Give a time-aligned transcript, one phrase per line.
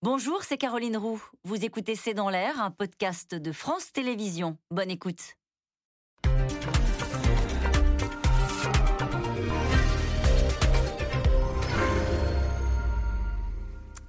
[0.00, 1.20] Bonjour, c'est Caroline Roux.
[1.42, 4.56] Vous écoutez C'est dans l'air, un podcast de France Télévisions.
[4.70, 5.34] Bonne écoute.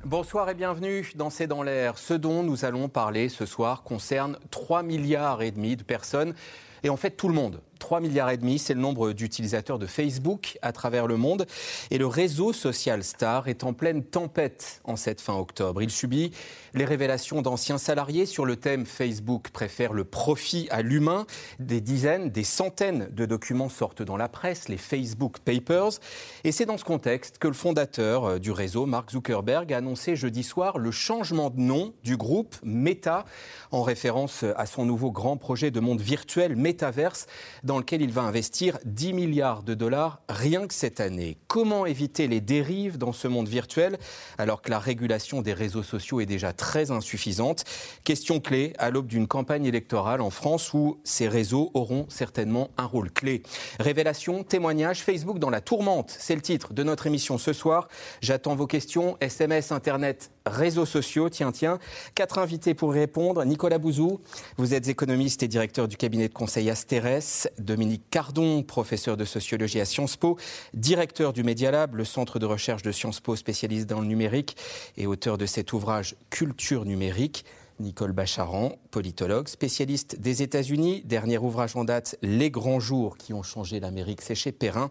[0.06, 1.98] Bonsoir et bienvenue dans C'est dans l'air.
[1.98, 6.36] Ce dont nous allons parler ce soir concerne 3 milliards et demi de personnes
[6.84, 7.64] et en fait tout le monde.
[7.80, 11.48] 3 milliards et demi, c'est le nombre d'utilisateurs de Facebook à travers le monde.
[11.92, 15.82] Et le réseau social Star est en pleine tempête en cette fin octobre.
[15.82, 16.32] Il subit
[16.74, 21.26] les révélations d'anciens salariés sur le thème Facebook préfère le profit à l'humain.
[21.60, 26.00] Des dizaines, des centaines de documents sortent dans la presse, les Facebook Papers.
[26.44, 30.16] Et c'est dans ce contexte que le fondateur euh, du réseau, Mark Zuckerberg, a annoncé
[30.16, 33.26] jeudi soir le changement de nom du groupe Meta
[33.72, 37.28] en référence à son nouveau grand projet de monde virtuel Metaverse
[37.70, 41.38] dans lequel il va investir 10 milliards de dollars rien que cette année.
[41.48, 44.00] Comment éviter les dérives dans ce monde virtuel
[44.40, 47.66] alors que la régulation des réseaux sociaux est déjà très insuffisante?
[48.04, 52.86] Question clé à l'aube d'une campagne électorale en France où ces réseaux auront certainement un
[52.86, 53.44] rôle clé.
[53.80, 57.88] Révélation, témoignage, Facebook dans la tourmente, c'est le titre de notre émission ce soir.
[58.20, 61.30] J'attends vos questions, SMS, Internet, réseaux sociaux.
[61.30, 61.80] Tiens, tiens,
[62.16, 63.44] quatre invités pour répondre.
[63.46, 64.20] Nicolas Bouzou,
[64.58, 67.50] vous êtes économiste et directeur du cabinet de conseil Asterès.
[67.60, 70.38] Dominique Cardon, professeur de sociologie à Sciences Po,
[70.74, 74.58] directeur du Media Lab, le centre de recherche de Sciences Po spécialiste dans le numérique
[74.98, 77.46] et auteur de cet ouvrage Culture numérique.
[77.80, 81.02] Nicole Bacharan, politologue, spécialiste des États-Unis.
[81.06, 84.90] Dernier ouvrage en date, Les grands jours qui ont changé l'Amérique, c'est chez Perrin.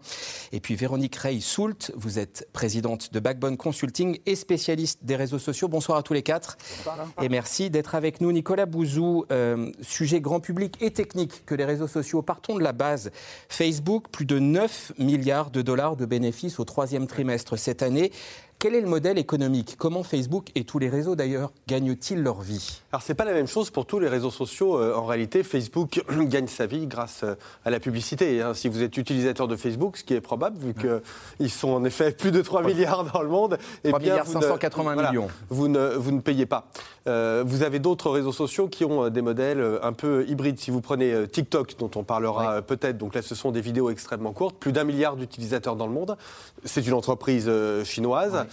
[0.51, 5.67] Et puis Véronique Rey-Soult, vous êtes présidente de Backbone Consulting et spécialiste des réseaux sociaux.
[5.67, 6.57] Bonsoir à tous les quatre.
[7.21, 8.31] Et merci d'être avec nous.
[8.31, 12.21] Nicolas Bouzou, euh, sujet grand public et technique que les réseaux sociaux.
[12.21, 13.11] Partons de la base.
[13.49, 18.11] Facebook, plus de 9 milliards de dollars de bénéfices au troisième trimestre cette année.
[18.59, 19.75] Quel est le modèle économique?
[19.77, 22.81] Comment Facebook et tous les réseaux d'ailleurs gagnent-ils leur vie?
[22.91, 24.77] Alors c'est pas la même chose pour tous les réseaux sociaux.
[24.77, 28.41] Euh, en réalité, Facebook gagne sa vie grâce euh, à la publicité.
[28.41, 28.53] Hein.
[28.53, 32.11] Si vous êtes utilisateur de Facebook, ce qui est probable vu qu'ils sont en effet
[32.11, 35.29] plus de 3 milliards dans le monde, 3 eh milliards 580 millions.
[35.47, 36.67] Vous ne, vous ne payez pas.
[37.07, 40.59] Euh, vous avez d'autres réseaux sociaux qui ont des modèles un peu hybrides.
[40.59, 44.33] Si vous prenez TikTok, dont on parlera peut-être, donc là ce sont des vidéos extrêmement
[44.33, 46.17] courtes, plus d'un milliard d'utilisateurs dans le monde.
[46.65, 47.49] C'est une entreprise
[47.85, 48.48] chinoise.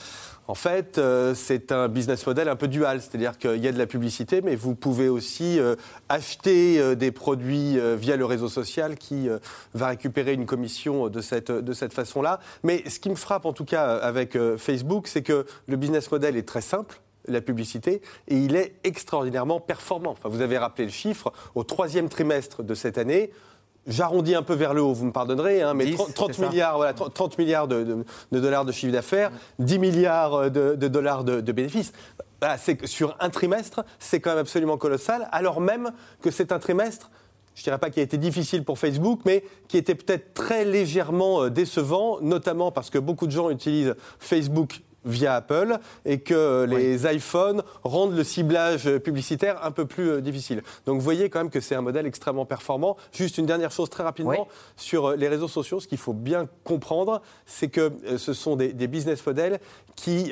[0.49, 3.79] En fait, euh, c'est un business model un peu dual, c'est-à-dire qu'il y a de
[3.79, 5.75] la publicité, mais vous pouvez aussi euh,
[6.09, 9.29] acheter euh, des produits via le réseau social qui
[9.75, 12.41] va récupérer une commission de cette, de cette façon-là.
[12.63, 16.37] Mais ce qui me frappe en tout cas avec Facebook, c'est que le business model
[16.37, 20.13] est très simple la publicité, et il est extraordinairement performant.
[20.13, 23.33] Enfin, vous avez rappelé le chiffre, au troisième trimestre de cette année,
[23.87, 27.39] J'arrondis un peu vers le haut, vous me pardonnerez, hein, mais 30, milliards, voilà, 30
[27.39, 31.93] milliards de, dollars de chiffre d'affaires, 10 milliards de, dollars de, bénéfices.
[32.85, 37.11] sur un trimestre, c'est quand même absolument colossal, alors même que c'est un trimestre
[37.57, 40.67] je ne dirais pas qui a été difficile pour Facebook, mais qui était peut-être très
[40.67, 46.67] légèrement euh, décevant, notamment parce que beaucoup de gens utilisent Facebook via Apple et que
[46.69, 50.63] les iPhones rendent le ciblage publicitaire un peu plus euh, difficile.
[50.85, 52.97] Donc vous voyez quand même que c'est un modèle extrêmement performant.
[53.13, 56.49] Juste une dernière chose très rapidement sur euh, les réseaux sociaux, ce qu'il faut bien
[56.65, 59.59] comprendre, c'est que euh, ce sont des, business models
[59.97, 60.31] qui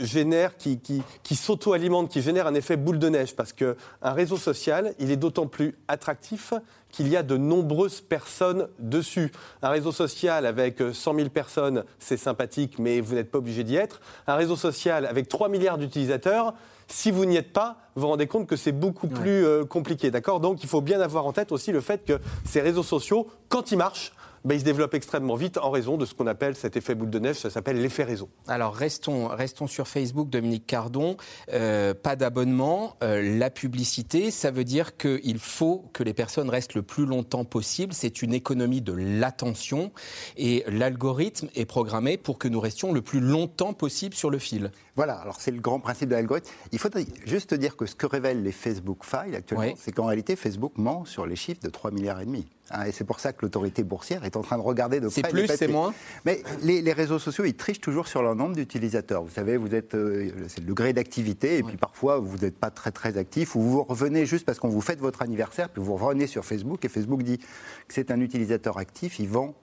[0.00, 4.36] génèrent, qui, qui, qui s'auto-alimentent, qui génèrent un effet boule de neige parce qu'un réseau
[4.36, 6.52] social, il est d'autant plus attractif
[6.94, 9.32] qu'il y a de nombreuses personnes dessus.
[9.62, 13.74] Un réseau social avec 100 000 personnes, c'est sympathique, mais vous n'êtes pas obligé d'y
[13.74, 14.00] être.
[14.28, 16.54] Un réseau social avec 3 milliards d'utilisateurs,
[16.86, 20.12] si vous n'y êtes pas, vous vous rendez compte que c'est beaucoup plus euh, compliqué.
[20.12, 20.38] D'accord?
[20.38, 23.72] Donc il faut bien avoir en tête aussi le fait que ces réseaux sociaux, quand
[23.72, 24.12] ils marchent,
[24.44, 27.10] ben, il se développe extrêmement vite en raison de ce qu'on appelle cet effet boule
[27.10, 28.28] de neige, ça s'appelle l'effet réseau.
[28.46, 31.16] Alors restons, restons sur Facebook, Dominique Cardon.
[31.52, 36.74] Euh, pas d'abonnement, euh, la publicité, ça veut dire qu'il faut que les personnes restent
[36.74, 37.94] le plus longtemps possible.
[37.94, 39.92] C'est une économie de l'attention
[40.36, 44.70] et l'algorithme est programmé pour que nous restions le plus longtemps possible sur le fil.
[44.96, 46.50] Voilà, alors c'est le grand principe de l'algorithme.
[46.72, 50.36] Il faudrait juste dire que ce que révèlent les Facebook Files actuellement, c'est qu'en réalité,
[50.36, 52.46] Facebook ment sur les chiffres de 3 milliards et demi.
[52.70, 55.22] Hein, et c'est pour ça que l'autorité boursière est en train de regarder de près.
[55.22, 55.92] C'est plus, c'est moins
[56.24, 59.22] Mais les, réseaux sociaux, ils trichent toujours sur leur nombre d'utilisateurs.
[59.22, 62.70] Vous savez, vous êtes, euh, c'est le degré d'activité, et puis parfois, vous n'êtes pas
[62.70, 65.96] très très actif, ou vous revenez juste parce qu'on vous fête votre anniversaire, puis vous
[65.96, 67.44] revenez sur Facebook, et Facebook dit que
[67.88, 69.54] c'est un utilisateur actif, il vend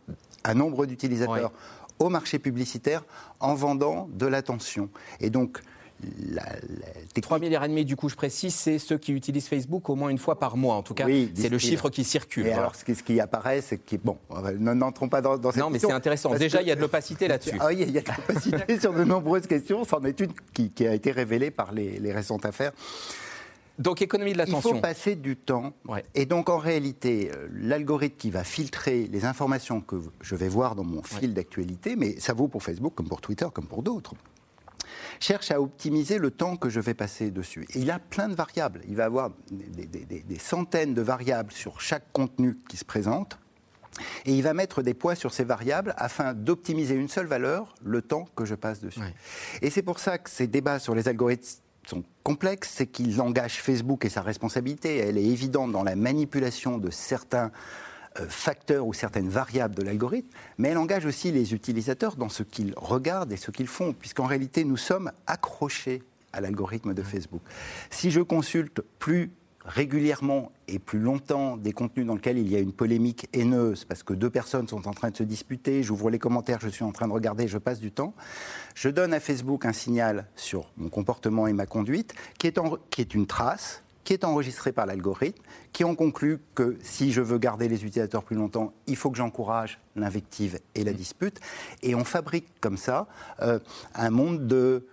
[0.44, 1.52] un nombre d'utilisateurs
[2.00, 3.04] au marché publicitaire
[3.40, 4.90] en vendant de l'attention.
[5.20, 5.62] Et donc,
[6.32, 6.46] la,
[7.22, 10.10] 3 milliards et demi, du coup, je précise, c'est ceux qui utilisent Facebook au moins
[10.10, 10.76] une fois par mois.
[10.76, 11.06] En tout cas,
[11.36, 12.48] c'est le chiffre qui circule.
[12.48, 14.18] Et alors, ce qui, ce qui apparaît, c'est que, bon,
[14.60, 16.34] n'entrons pas dans, dans cette Non, mais c'est intéressant.
[16.36, 17.58] Déjà, il y a de l'opacité là-dessus.
[17.60, 19.84] Ah oui, il y a de l'opacité sur de nombreuses questions.
[19.84, 22.72] C'en est une qui, a été révélée par les, les récentes affaires.
[23.82, 24.72] Donc économie de l'attention.
[24.72, 25.74] Il faut passer du temps.
[26.14, 30.76] Et donc en réalité, euh, l'algorithme qui va filtrer les informations que je vais voir
[30.76, 34.14] dans mon fil d'actualité, mais ça vaut pour Facebook comme pour Twitter comme pour d'autres,
[35.20, 37.66] cherche à optimiser le temps que je vais passer dessus.
[37.74, 38.82] Et il a plein de variables.
[38.88, 43.38] Il va avoir des, centaines de variables sur chaque contenu qui se présente.
[44.26, 48.02] Et il va mettre des poids sur ces variables afin d'optimiser une seule valeur, le
[48.02, 49.02] temps que je passe dessus.
[49.62, 53.62] Et c'est pour ça que ces débats sur les algorithmes sont complexes, c'est qu'ils engagent
[53.62, 54.98] Facebook et sa responsabilité.
[54.98, 57.52] Elle est évidente dans la manipulation de certains
[58.28, 62.74] facteurs ou certaines variables de l'algorithme, mais elle engage aussi les utilisateurs dans ce qu'ils
[62.76, 66.04] regardent et ce qu'ils font, puisqu'en réalité, nous sommes accrochés
[66.34, 67.42] à l'algorithme de Facebook.
[67.90, 69.32] Si je consulte plus
[69.66, 74.04] régulièrement et plus longtemps des contenus dans lesquels il y a une polémique haineuse, parce
[74.04, 76.92] que deux personnes sont en train de se disputer, j'ouvre les commentaires, je suis en
[76.92, 78.14] train de regarder, je passe du temps,
[78.74, 82.60] je donne à Facebook un signal sur mon comportement et ma conduite, qui est,
[82.90, 85.42] qui est une trace, qui est enregistré par l'algorithme,
[85.74, 89.18] qui ont conclu que si je veux garder les utilisateurs plus longtemps, il faut que
[89.18, 91.40] j'encourage l'invective et la dispute.
[91.84, 93.08] Et on fabrique comme ça
[93.42, 93.60] euh,
[93.96, 94.86] un monde de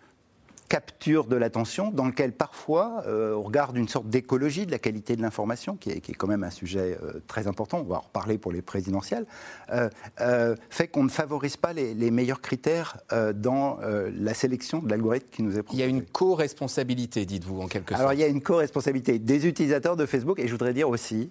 [0.68, 5.16] capture de l'attention, dans lequel parfois euh, on regarde une sorte d'écologie de la qualité
[5.16, 8.36] de l'information, qui, est, quand même un sujet euh, très important, on va en reparler
[8.38, 9.26] pour les présidentielles,
[9.72, 12.98] euh, fait qu'on ne favorise pas les, meilleurs critères
[13.34, 15.76] dans la sélection de l'algorithme qui nous est proposé.
[15.76, 18.00] Il y a une co-responsabilité, dites-vous, en quelque sorte.
[18.00, 21.30] Alors il y a une co-responsabilité des utilisateurs de Facebook, et je voudrais dire aussi,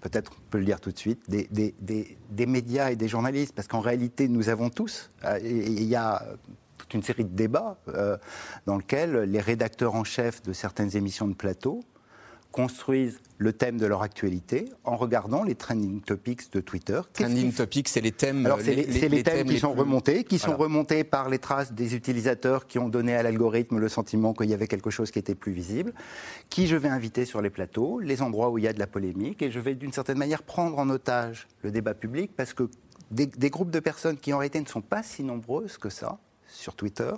[0.00, 1.74] peut-être on peut le dire tout de suite, des, des,
[2.30, 5.10] des médias et des journalistes, parce qu'en réalité, nous avons tous,
[5.42, 6.22] il y a
[6.94, 8.16] une série de débats euh,
[8.66, 11.82] dans lesquels les rédacteurs en chef de certaines émissions de plateau
[12.52, 17.00] construisent le thème de leur actualité en regardant les trending topics de Twitter.
[17.12, 18.46] Trending topics, c'est les thèmes.
[18.46, 22.66] Alors c'est les, thèmes, qui sont remontés, qui sont remontés par les traces des utilisateurs
[22.66, 25.52] qui ont donné à l'algorithme le sentiment qu'il y avait quelque chose qui était plus
[25.52, 25.92] visible,
[26.50, 28.86] qui je vais inviter sur les plateaux, les endroits où il y a de la
[28.86, 32.68] polémique, et je vais d'une certaine manière prendre en otage le débat public parce que
[33.10, 36.18] des, des groupes de personnes qui en réalité ne sont pas si nombreuses que ça,
[36.52, 37.10] sur Twitter,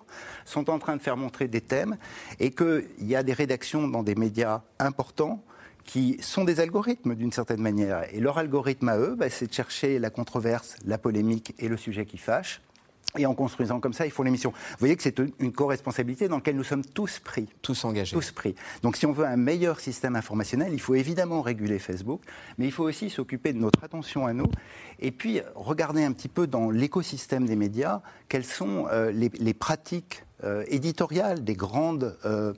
[0.45, 1.97] sont en train de faire montrer des thèmes
[2.41, 5.45] et qu'il y a des rédactions dans des médias importants
[5.85, 8.05] qui sont des algorithmes d'une certaine manière.
[8.15, 11.77] Et leur algorithme à eux, bah, c'est de chercher la controverse, la polémique et le
[11.77, 12.63] sujet qui fâche.
[13.17, 14.51] Et en construisant comme ça, ils font l'émission.
[14.51, 17.47] Vous voyez que c'est une co-responsabilité dans laquelle nous sommes tous pris.
[17.63, 18.17] Tous engagés.
[18.17, 18.57] Tous pris.
[18.83, 22.23] Donc si on veut un meilleur système informationnel, il faut évidemment réguler Facebook,
[22.59, 24.51] mais il faut aussi s'occuper de notre attention à nous
[24.99, 30.25] et puis regarder un petit peu dans l'écosystème des médias quelles sont euh, les, pratiques
[30.43, 32.53] euh, éditoriales des grandes euh,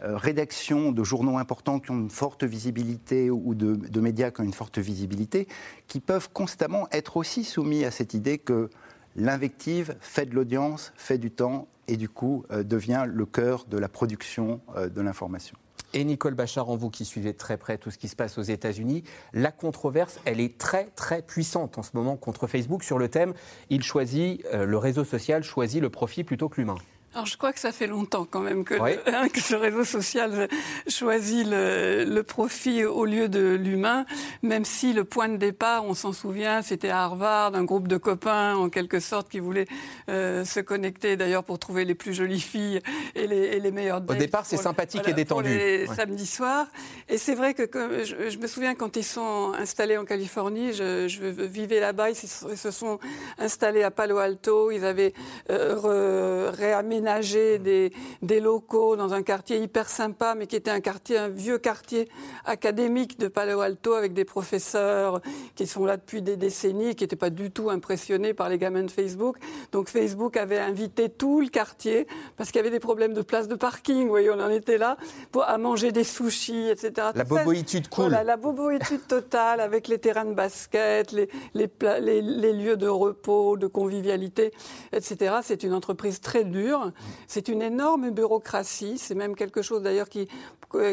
[0.00, 4.44] rédactions de journaux importants qui ont une forte visibilité ou de, de, médias qui ont
[4.44, 5.48] une forte visibilité,
[5.86, 8.70] qui peuvent constamment être aussi soumis à cette idée que
[9.18, 13.76] l'invective fait de l'audience, fait du temps et du coup euh, devient le cœur de
[13.76, 15.56] la production euh, de l'information.
[15.94, 18.42] Et Nicole Bachar, en vous qui suivez très près tout ce qui se passe aux
[18.42, 23.08] États-Unis, la controverse, elle est très très puissante en ce moment contre Facebook sur le
[23.08, 23.32] thème
[23.70, 26.76] il choisit, euh, le réseau social choisit le profit plutôt que l'humain.
[27.14, 30.46] Alors je crois que ça fait longtemps quand même que, hein, ce réseau social
[30.86, 34.04] choisit le, profit au lieu de l'humain,
[34.42, 37.96] même si le point de départ, on s'en souvient, c'était à Harvard, un groupe de
[37.96, 39.66] copains en quelque sorte qui voulaient
[40.10, 42.80] euh, se connecter d'ailleurs pour trouver les plus jolies filles
[43.14, 45.48] et les, et les meilleures Au départ, c'est sympathique et détendu.
[45.48, 46.66] Pour les samedis soirs.
[47.08, 47.64] Et c'est vrai que
[48.04, 52.70] je, me souviens quand ils sont installés en Californie, je, je vivais là-bas, ils se
[52.70, 52.98] sont
[53.38, 55.14] installés à Palo Alto, ils avaient
[55.50, 60.80] euh, réaménagé aménager des, des, locaux dans un quartier hyper sympa, mais qui était un
[60.80, 62.08] quartier, un vieux quartier
[62.44, 65.20] académique de Palo Alto avec des professeurs
[65.54, 68.82] qui sont là depuis des décennies, qui n'étaient pas du tout impressionnés par les gamins
[68.82, 69.36] de Facebook.
[69.70, 73.46] Donc Facebook avait invité tout le quartier parce qu'il y avait des problèmes de place
[73.46, 74.02] de parking.
[74.02, 74.96] Vous voyez, on en était là
[75.30, 77.08] pour à manger des sushis, etc.
[77.14, 78.06] La boboïtude cool.
[78.08, 82.88] Voilà, la boboïtude totale avec les terrains de basket, les, les, les, les lieux de
[82.88, 84.52] repos, de convivialité,
[84.92, 85.36] etc.
[85.42, 86.87] C'est une entreprise très dure
[87.26, 88.98] c'est une énorme bureaucratie.
[88.98, 90.28] C'est même quelque chose d'ailleurs qui,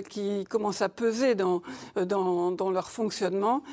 [0.09, 1.61] qui commence à peser dans,
[1.95, 3.63] dans, leur fonctionnement.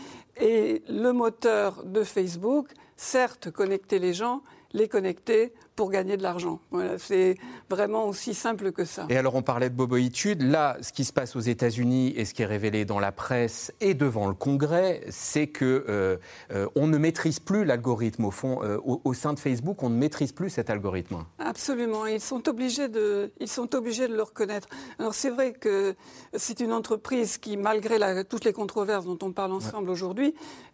[0.41, 5.53] Et le moteur de Facebook, certes, connecter les gens, les connecter
[5.83, 6.61] pour gagner de l'argent.
[6.71, 7.37] Voilà, c'est
[7.69, 9.05] vraiment aussi simple que ça.
[9.09, 10.41] Et alors, on parlait de boboïtude.
[10.41, 13.73] Là, ce qui se passe aux États-Unis et ce qui est révélé dans la presse
[13.81, 16.19] et devant le Congrès, c'est que euh,
[16.53, 18.27] euh, on ne maîtrise plus l'algorithme.
[18.27, 21.25] Au fond, euh, au, au, sein de Facebook, on ne maîtrise plus cet algorithme.
[21.41, 22.07] Absolument.
[22.07, 24.69] Ils sont obligés de, ils sont obligés de le reconnaître.
[25.01, 25.97] Alors, c'est vrai que
[26.37, 29.95] c'est une entreprise qui, malgré la, toutes les controverses dont on parle ensemble ouais.
[29.95, 30.33] aujourd'hui,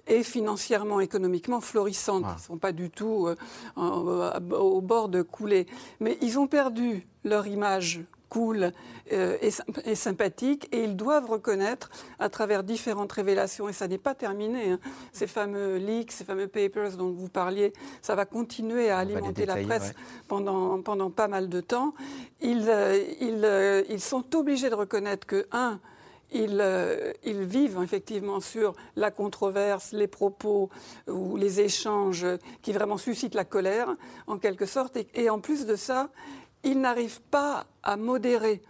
[0.08, 2.24] est financièrement, économiquement florissante.
[2.26, 2.34] Ah.
[2.36, 3.28] Ils ne sont pas du tout
[3.76, 5.66] au bord de couler.
[6.00, 8.72] Mais ils ont perdu leur image cool
[9.12, 9.50] euh, et,
[9.84, 14.72] et, sympathique et ils doivent reconnaître à travers différentes révélations et ça n'est pas terminé
[14.72, 14.80] hein,
[15.12, 17.72] ces fameux leaks ces fameux papers dont vous parliez
[18.02, 19.94] ça va continuer à alimenter la presse ouais.
[20.28, 21.94] pendant pendant pas mal de temps
[22.40, 25.80] ils euh, ils, euh, ils sont obligés de reconnaître que un
[26.32, 30.70] ils, euh, ils, vivent effectivement sur la controverse, les propos
[31.06, 32.26] ou les échanges
[32.62, 34.96] qui vraiment suscitent la colère, en quelque sorte.
[34.96, 36.10] Et, et en plus de ça,
[36.64, 38.62] ils n'arrivent pas à modérer.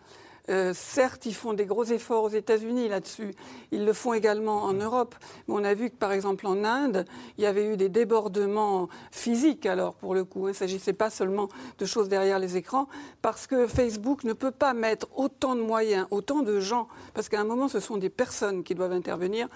[0.50, 3.34] Euh, certes, ils font des gros efforts aux États-Unis là-dessus.
[3.70, 5.14] Ils le font également en Europe.
[5.46, 7.04] Mais on a vu que, par exemple, en Inde,
[7.36, 10.48] il y avait eu des débordements physiques, alors, pour le coup.
[10.48, 12.88] Il ne s'agissait pas seulement de choses derrière les écrans,
[13.22, 17.40] parce que Facebook ne peut pas mettre autant de moyens, autant de gens, parce qu'à
[17.40, 19.48] un moment, ce sont des personnes qui doivent intervenir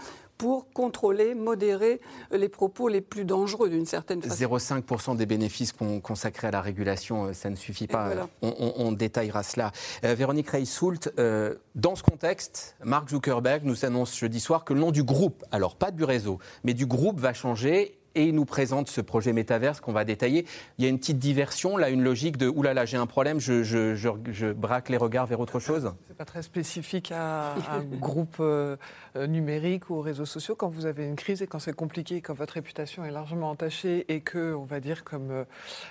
[0.43, 2.01] pour contrôler, modérer
[2.33, 4.35] les propos les plus dangereux d'une certaine façon.
[4.35, 5.73] 0,5% des bénéfices
[6.03, 8.07] consacrés à la régulation, ça ne suffit pas.
[8.07, 8.29] Voilà.
[8.43, 9.71] On, on, on, détaillera cela.
[10.05, 14.81] Euh, Véronique Reissoult, euh, dans ce contexte, Mark Zuckerberg nous annonce jeudi soir que le
[14.81, 18.45] nom du groupe, alors pas du réseau, mais du groupe va changer et il nous
[18.45, 20.47] présente ce projet métaverse qu'on va détailler.
[20.79, 23.07] Il y a une petite diversion, là, une logique de oulala, là là, j'ai un
[23.07, 27.13] problème, je, je, je, je, braque les regards vers autre chose C'est pas très spécifique
[27.13, 28.77] à, à un groupe euh,
[29.17, 30.55] numérique ou aux réseaux sociaux.
[30.55, 34.07] Quand vous avez une crise et quand c'est compliqué, quand votre réputation est largement entachée
[34.09, 35.45] et que, on va dire, comme euh,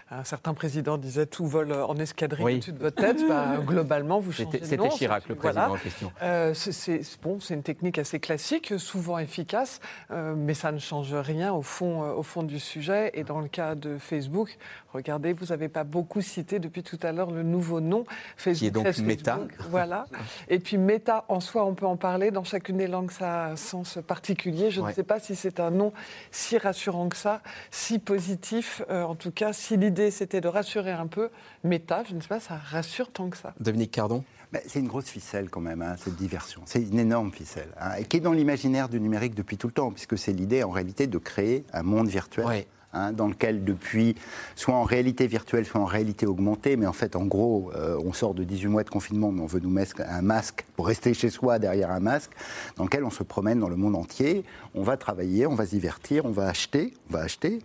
[0.09, 2.55] un certain président disait, tout vole en escadrille oui.
[2.55, 5.73] au-dessus de votre tête, bah, globalement, vous changez de C'était Chirac, le président voilà.
[5.73, 6.11] en question.
[6.21, 9.79] Euh, c'est bon, une technique assez classique, souvent efficace,
[10.11, 13.11] euh, mais ça ne change rien au fond au fond du sujet.
[13.13, 14.57] Et dans le cas de Facebook,
[14.93, 18.05] regardez, vous n'avez pas beaucoup cité depuis tout à l'heure le nouveau nom.
[18.37, 19.39] Facebook, Qui est donc Facebook, Meta.
[19.69, 20.05] Voilà.
[20.47, 22.31] Et puis Meta, en soi, on peut en parler.
[22.31, 24.71] Dans chacune des langues, ça a un sens particulier.
[24.71, 24.89] Je ouais.
[24.89, 25.93] ne sais pas si c'est un nom
[26.31, 28.81] si rassurant que ça, si positif.
[28.89, 31.29] Euh, en tout cas, si l'idée c'était de rassurer un peu,
[31.63, 33.53] Meta, je ne sais pas, ça rassure tant que ça.
[33.59, 34.23] Dominique Cardon?
[34.51, 36.61] Ben, c'est une grosse ficelle quand même, hein, cette diversion.
[36.65, 39.73] C'est une énorme ficelle, hein, et qui est dans l'imaginaire du numérique depuis tout le
[39.73, 42.65] temps, puisque c'est l'idée en réalité de créer un monde virtuel.
[42.93, 44.15] Hein, dans lequel depuis,
[44.53, 48.11] soit en réalité virtuelle, soit en réalité augmentée, mais en fait, en gros, euh, on
[48.11, 51.13] sort de 18 mois de confinement, mais on veut nous mettre un masque pour rester
[51.13, 52.31] chez soi derrière un masque,
[52.75, 54.43] dans lequel on se promène dans le monde entier,
[54.75, 57.61] on va travailler, on va se divertir, on va acheter, on va acheter,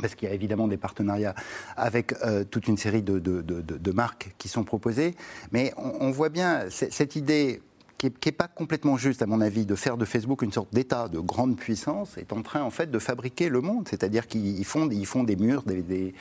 [0.00, 1.34] parce qu'il y a évidemment des partenariats
[1.76, 5.14] avec euh, toute une série de, marques qui sont proposées.
[5.52, 7.60] Mais on, voit bien cette idée
[7.98, 11.08] qui n'est pas complètement juste, à mon avis, de faire de Facebook une sorte d'État
[11.08, 13.88] de grande puissance, est en train, en fait, de fabriquer le monde.
[13.88, 16.12] C'est-à-dire qu'ils font, ils des murs, des,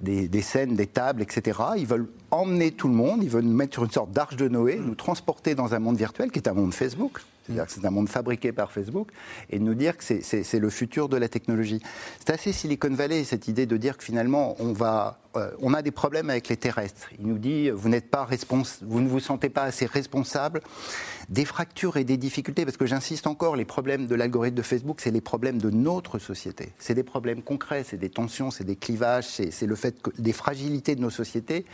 [0.00, 1.58] des, scènes, des tables, etc.
[1.76, 4.48] Ils veulent emmener tout le monde, ils veulent nous mettre sur une sorte d'arche de
[4.48, 7.20] Noé, nous transporter dans un monde virtuel qui est un monde Facebook.
[7.44, 9.08] C'est-à-dire que c'est un monde fabriqué par Facebook
[9.50, 11.82] et nous dire que c'est le futur de la technologie.
[12.18, 16.30] C'est assez Silicon Valley, cette idée de dire que finalement, on, euh, a des problèmes
[16.30, 17.10] avec les terrestres.
[17.20, 18.26] Il nous dit, vous n'êtes pas
[18.82, 20.62] vous ne vous sentez pas assez responsable
[21.28, 25.00] des fractures et des difficultés, parce que j'insiste encore, les problèmes de l'algorithme de Facebook,
[25.00, 26.72] c'est les problèmes de notre société.
[26.78, 30.32] C'est des problèmes concrets, c'est des tensions, c'est des clivages, c'est le fait que des
[30.32, 31.66] fragilités de nos sociétés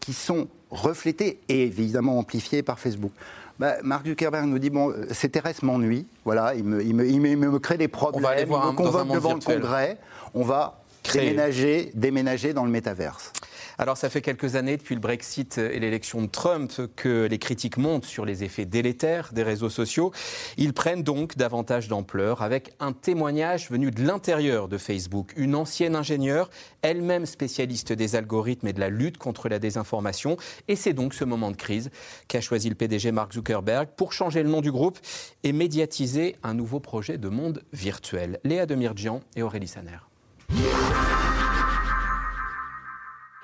[0.00, 3.12] qui sont reflétées et évidemment amplifiées par Facebook.
[3.58, 7.20] Bah, Mark Zuckerberg nous dit bon, ces terrestres m'ennuient, voilà, il me, il, me, il,
[7.20, 9.56] me, il me, crée des problèmes, on va aller voir il me convoque devant virtuel.
[9.56, 9.98] le Congrès,
[10.34, 10.80] on va
[11.12, 13.32] déménager, déménager dans le métaverse.
[13.80, 17.76] Alors, ça fait quelques années, depuis le Brexit et l'élection de Trump, que les critiques
[17.76, 20.10] montent sur les effets délétères des réseaux sociaux.
[20.56, 25.32] Ils prennent donc davantage d'ampleur avec un témoignage venu de l'intérieur de Facebook.
[25.36, 26.50] Une ancienne ingénieure,
[26.82, 30.36] elle-même spécialiste des algorithmes et de la lutte contre la désinformation.
[30.66, 31.90] Et c'est donc ce moment de crise
[32.26, 34.98] qu'a choisi le PDG Mark Zuckerberg pour changer le nom du groupe
[35.44, 38.40] et médiatiser un nouveau projet de monde virtuel.
[38.42, 39.98] Léa Demirjian et Aurélie Saner.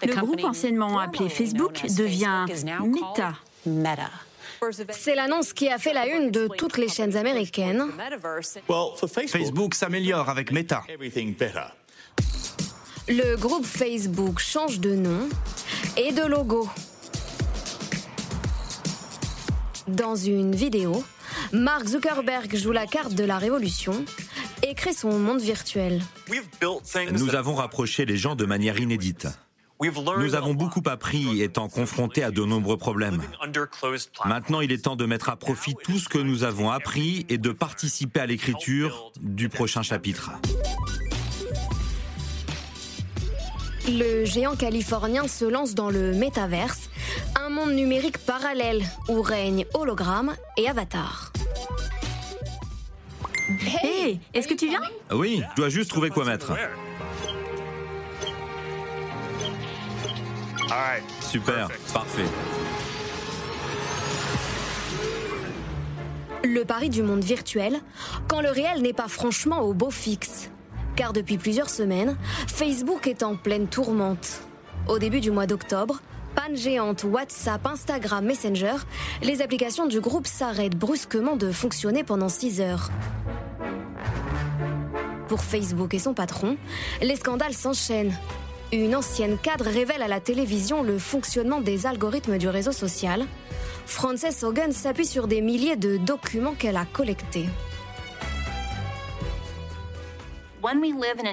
[0.06, 2.46] Le groupe anciennement appelé Facebook devient
[2.84, 3.34] Meta.
[4.90, 7.86] C'est l'annonce qui a fait la une de toutes les chaînes américaines.
[9.28, 10.82] Facebook s'améliore avec Meta.
[13.08, 15.28] Le groupe Facebook change de nom
[15.96, 16.68] et de logo.
[19.86, 21.04] Dans une vidéo,
[21.52, 24.04] Mark Zuckerberg joue la carte de la révolution
[24.62, 26.00] et crée son monde virtuel.
[27.12, 29.28] Nous avons rapproché les gens de manière inédite.
[29.82, 33.22] Nous avons beaucoup appris étant confrontés à de nombreux problèmes.
[34.24, 37.38] Maintenant, il est temps de mettre à profit tout ce que nous avons appris et
[37.38, 40.30] de participer à l'écriture du prochain chapitre.
[43.86, 46.88] Le géant californien se lance dans le métaverse,
[47.38, 51.32] un monde numérique parallèle où règnent hologramme et avatar.
[53.82, 54.80] Hé, est-ce que tu viens?
[55.12, 56.52] Oui, je dois juste trouver quoi mettre.
[61.20, 62.24] Super, parfait.
[66.42, 67.80] Le pari du monde virtuel,
[68.28, 70.50] quand le réel n'est pas franchement au beau fixe.
[70.96, 72.16] Car depuis plusieurs semaines,
[72.46, 74.42] Facebook est en pleine tourmente.
[74.88, 76.00] Au début du mois d'octobre,
[76.34, 78.76] panne géante WhatsApp, Instagram, Messenger,
[79.22, 82.90] les applications du groupe s'arrêtent brusquement de fonctionner pendant 6 heures.
[85.28, 86.56] Pour Facebook et son patron,
[87.02, 88.14] les scandales s'enchaînent.
[88.72, 93.26] Une ancienne cadre révèle à la télévision le fonctionnement des algorithmes du réseau social.
[93.86, 97.46] Frances Hogan s'appuie sur des milliers de documents qu'elle a collectés.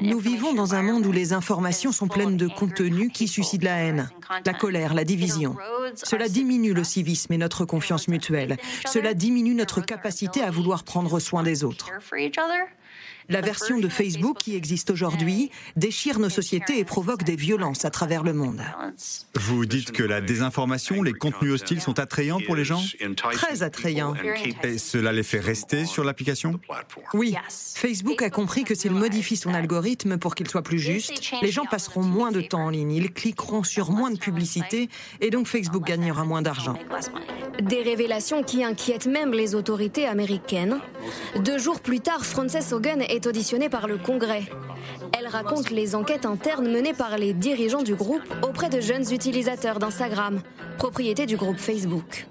[0.01, 3.77] Nous vivons dans un monde où les informations sont pleines de contenus qui suscitent la
[3.77, 4.09] haine,
[4.45, 5.55] la colère, la division.
[5.95, 8.57] Cela diminue le civisme et notre confiance mutuelle.
[8.85, 11.89] Cela diminue notre capacité à vouloir prendre soin des autres.
[13.31, 17.89] La version de Facebook qui existe aujourd'hui déchire nos sociétés et provoque des violences à
[17.89, 18.61] travers le monde.
[19.35, 22.83] Vous dites que la désinformation, les contenus hostiles sont attrayants pour les gens
[23.31, 24.15] Très attrayants.
[24.63, 26.59] Et cela les fait rester sur l'application
[27.13, 27.33] Oui.
[27.50, 31.65] Facebook a compris que s'il modifie son algorithme pour qu'il soit plus juste, les gens
[31.65, 34.89] passeront moins de temps en ligne, ils cliqueront sur moins de publicité
[35.21, 36.77] et donc Facebook gagnera moins d'argent.
[37.61, 40.79] Des révélations qui inquiètent même les autorités américaines.
[41.39, 44.43] Deux jours plus tard, Frances Hogan est auditionnée par le Congrès.
[45.17, 49.79] Elle raconte les enquêtes internes menées par les dirigeants du groupe auprès de jeunes utilisateurs
[49.79, 50.41] d'Instagram,
[50.77, 52.27] propriété du groupe Facebook.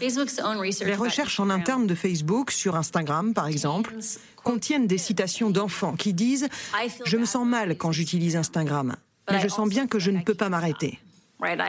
[0.00, 3.94] Les recherches en interne de Facebook sur Instagram, par exemple,
[4.42, 6.48] contiennent des citations d'enfants qui disent⁇
[7.04, 8.96] Je me sens mal quand j'utilise Instagram,
[9.30, 10.98] mais je sens bien que je ne peux pas m'arrêter.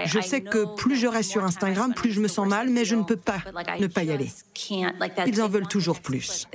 [0.05, 2.95] Je sais que plus je reste sur Instagram, plus je me sens mal, mais je
[2.95, 3.39] ne peux pas
[3.79, 4.31] ne pas y aller.
[5.25, 6.47] Ils en veulent toujours plus.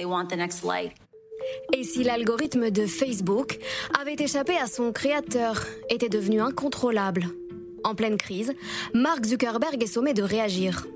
[1.76, 3.58] Et si l'algorithme de Facebook
[4.00, 7.26] avait échappé à son créateur, était devenu incontrôlable
[7.84, 8.52] En pleine crise,
[8.94, 10.86] Mark Zuckerberg est sommé de réagir.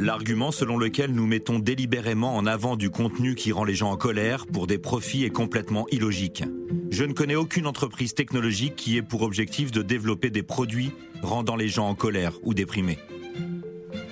[0.00, 3.96] L'argument selon lequel nous mettons délibérément en avant du contenu qui rend les gens en
[3.96, 6.44] colère pour des profits est complètement illogique.
[6.90, 11.56] Je ne connais aucune entreprise technologique qui ait pour objectif de développer des produits rendant
[11.56, 12.98] les gens en colère ou déprimés.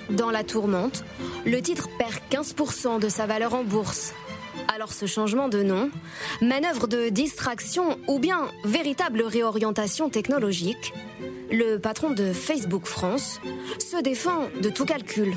[0.09, 1.05] Dans la tourmente,
[1.45, 4.13] le titre perd 15% de sa valeur en bourse.
[4.67, 5.89] Alors ce changement de nom,
[6.41, 10.93] manœuvre de distraction ou bien véritable réorientation technologique,
[11.51, 13.39] le patron de Facebook France
[13.79, 15.33] se défend de tout calcul.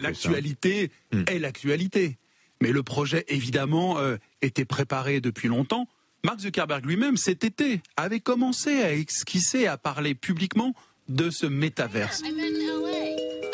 [0.00, 1.24] L'actualité hmm.
[1.26, 2.16] est l'actualité.
[2.62, 5.86] Mais le projet, évidemment, euh, était préparé depuis longtemps.
[6.24, 10.74] Mark Zuckerberg lui-même, cet été, avait commencé à esquisser, à parler publiquement
[11.08, 12.22] de ce métaverse.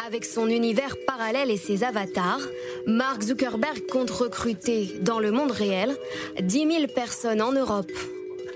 [0.07, 2.43] Avec son univers parallèle et ses avatars,
[2.87, 5.97] Mark Zuckerberg compte recruter dans le monde réel
[6.41, 7.91] 10 000 personnes en Europe.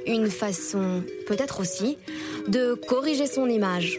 [0.07, 1.99] Une façon, peut-être aussi,
[2.47, 3.99] de corriger son image.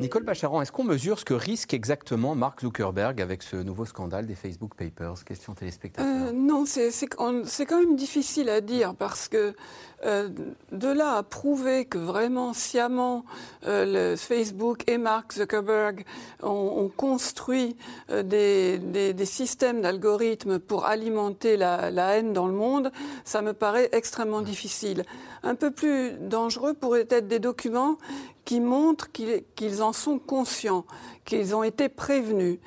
[0.00, 4.26] Nicole Bacharan, est-ce qu'on mesure ce que risque exactement Mark Zuckerberg avec ce nouveau scandale
[4.26, 5.24] des Facebook Papers?
[5.24, 6.28] Question téléspectateur.
[6.28, 9.54] Euh, non, c'est quand même difficile à dire parce que
[10.04, 10.28] euh,
[10.72, 13.24] de là à prouver que vraiment sciemment
[13.66, 16.04] euh, le Facebook et Mark Zuckerberg
[16.42, 17.76] ont, construit
[18.08, 22.92] des, systèmes d'algorithmes pour alimenter la, la, haine dans le monde,
[23.24, 25.04] ça me paraît extrêmement difficile.
[25.42, 27.96] Un peu plus dangereux pourraient être des documents
[28.44, 30.84] qui montrent qu'ils en sont conscients,
[31.24, 32.58] qu'ils ont été prévenus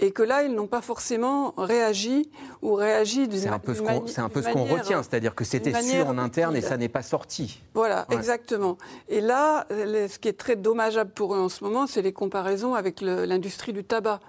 [0.00, 2.30] et que là, ils n'ont pas forcément réagi
[2.62, 6.56] ou réagi d'une C'est un peu ce qu'on retient, c'est-à-dire que c'était sûr en interne
[6.56, 7.60] et ça n'est pas sorti.
[7.74, 8.78] Voilà, exactement.
[9.08, 12.74] Et là, ce qui est très dommageable pour eux en ce moment, c'est les comparaisons
[12.74, 14.20] avec l'industrie du tabac,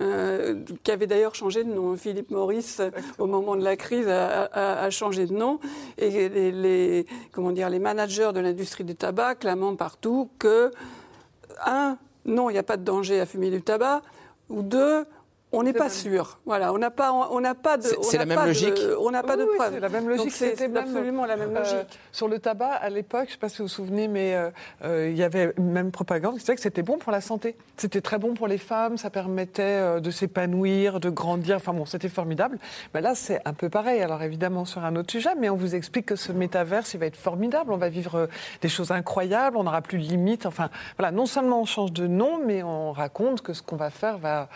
[0.00, 1.96] euh, qui avait d'ailleurs changé de nom.
[1.96, 2.80] Philippe Maurice,
[3.18, 5.60] au moment de la crise, a, changé de nom.
[5.98, 10.72] Et les, comment dire, les managers de l'industrie du tabac clamant partout que,
[11.64, 14.02] un, non, il n'y a pas de danger à fumer du tabac
[14.52, 15.06] ou deux,
[15.52, 16.38] On n'est pas sûr.
[16.46, 17.88] Voilà, on n'a pas, on n'a pas de.
[18.02, 18.80] C'est la même logique.
[18.98, 19.74] on n'a pas de preuves.
[19.74, 20.32] C'est la même logique.
[20.32, 21.98] C'est absolument la même logique.
[22.10, 24.36] sur le tabac, à l'époque, je ne sais pas si vous vous souvenez, mais
[24.84, 27.56] il y avait même propagande qui disait que c'était bon pour la santé.
[27.76, 31.56] C'était très bon pour les femmes, ça permettait de s'épanouir, de grandir.
[31.56, 32.58] Enfin bon, c'était formidable.
[32.94, 34.00] Mais là, c'est un peu pareil.
[34.00, 37.06] Alors évidemment sur un autre sujet, mais on vous explique que ce métaverse, il va
[37.06, 37.72] être formidable.
[37.72, 38.28] On va vivre
[38.62, 39.56] des choses incroyables.
[39.56, 40.46] On n'aura plus de limites.
[40.46, 43.90] Enfin voilà, non seulement on change de nom, mais on raconte que ce qu'on va
[43.90, 44.48] faire va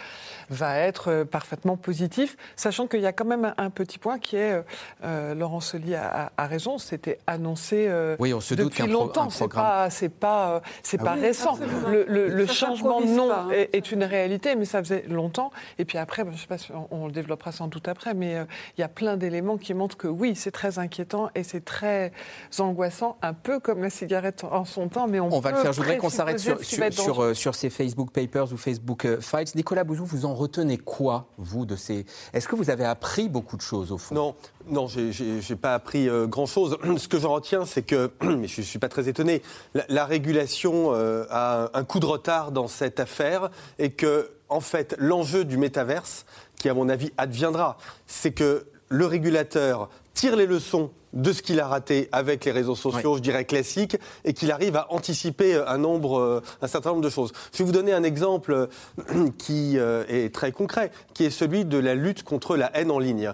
[0.49, 4.37] va être euh, parfaitement positif, sachant qu'il y a quand même un, petit point qui
[4.37, 4.62] est, euh,
[5.05, 9.31] euh Laurent Soli a, raison, c'était annoncé euh, oui, on se depuis doute longtemps.
[9.31, 11.59] C'est pas, c'est pas, c'est ah pas récent.
[11.88, 13.49] Le, changement de nom hein.
[13.51, 15.51] est, une réalité, mais ça faisait longtemps.
[15.79, 18.37] Et puis après, je sais pas si on, le développera sans doute après, mais
[18.77, 22.12] il y a plein d'éléments qui montrent que oui, c'est très inquiétant et c'est très
[22.59, 25.72] angoissant, un peu comme la cigarette en son temps, mais on, on va le faire.
[25.72, 29.55] Je voudrais qu'on s'arrête sur, sur, sur, ces Facebook Papers ou Facebook Fights.
[29.55, 32.07] Nicolas Bouzou, vous en retenez quoi, vous, de ces...
[32.33, 34.15] Est-ce que vous avez appris beaucoup de choses, au fond?
[34.15, 34.35] Non,
[34.69, 36.79] non, j'ai n'ai pas appris euh, grand-chose.
[36.99, 39.43] Ce que j'en retiens, c'est que, mais je ne suis pas très étonné,
[39.89, 44.95] la, régulation euh, a un coup de retard dans cette affaire et que, en fait,
[44.99, 46.27] l'enjeu du métaverse,
[46.59, 51.61] qui à mon avis adviendra, c'est que le régulateur tire les leçons de ce qu'il
[51.61, 55.79] a raté avec les réseaux sociaux, je dirais classiques, et qu'il arrive à anticiper un
[55.79, 57.33] nombre, euh, un certain nombre de choses.
[57.53, 61.64] Je vais vous donner un exemple euh, qui euh, est très concret, qui est celui
[61.64, 63.33] de la lutte contre la haine en ligne.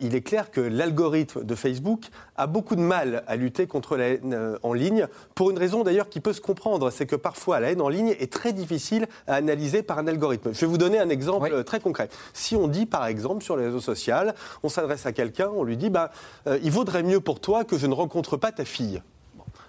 [0.00, 2.04] il est clair que l'algorithme de Facebook
[2.36, 6.08] a beaucoup de mal à lutter contre la haine en ligne, pour une raison d'ailleurs
[6.08, 9.34] qui peut se comprendre, c'est que parfois la haine en ligne est très difficile à
[9.34, 10.52] analyser par un algorithme.
[10.52, 12.08] Je vais vous donner un exemple très concret.
[12.32, 14.14] Si on dit par exemple sur les réseaux sociaux,
[14.62, 16.10] on s'adresse à quelqu'un, on lui dit, bah,
[16.46, 19.02] il vaudrait mieux pour toi que je ne rencontre pas ta fille.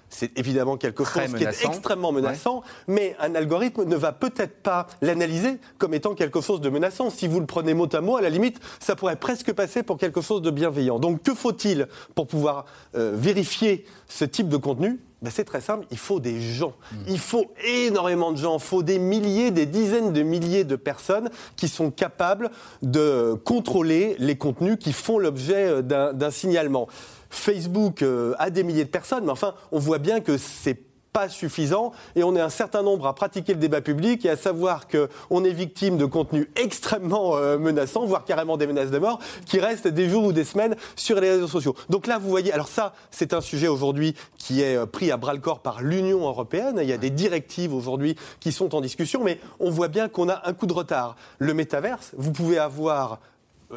[0.09, 4.87] C'est évidemment quelque chose qui est extrêmement menaçant, mais un algorithme ne va peut-être pas
[5.01, 7.09] l'analyser comme étant quelque chose de menaçant.
[7.09, 9.97] Si vous le prenez mot à mot, à la limite, ça pourrait presque passer pour
[9.97, 10.99] quelque chose de bienveillant.
[10.99, 14.99] Donc que faut-il pour pouvoir euh, vérifier ce type de contenu?
[15.25, 16.75] Ben, c'est très simple, il faut des gens.
[16.91, 16.97] Hmm.
[17.07, 18.57] Il faut énormément de gens.
[18.57, 22.51] Il faut des milliers, des dizaines de milliers de personnes qui sont capables
[22.83, 26.87] de contrôler les contenus qui font l'objet euh, d'un signalement.
[27.31, 30.75] Facebook euh, a des milliers de personnes, mais enfin, on voit bien que c'est
[31.15, 34.35] pas suffisant et on est un certain nombre à pratiquer le débat public et à
[34.35, 39.19] savoir qu'on est victime de contenus extrêmement euh, menaçants, voire carrément des menaces de mort,
[39.45, 41.73] qui restent des jours ou des semaines sur les réseaux sociaux.
[41.87, 45.15] Donc là, vous voyez, alors ça, c'est un sujet aujourd'hui qui est euh, pris à
[45.15, 46.79] bras le corps par l'Union européenne.
[46.81, 50.27] Il y a des directives aujourd'hui qui sont en discussion, mais on voit bien qu'on
[50.27, 51.15] a un coup de retard.
[51.39, 53.19] Le métaverse, vous pouvez avoir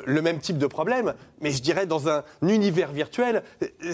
[0.06, 3.42] le même type de problème, mais je dirais dans un univers virtuel,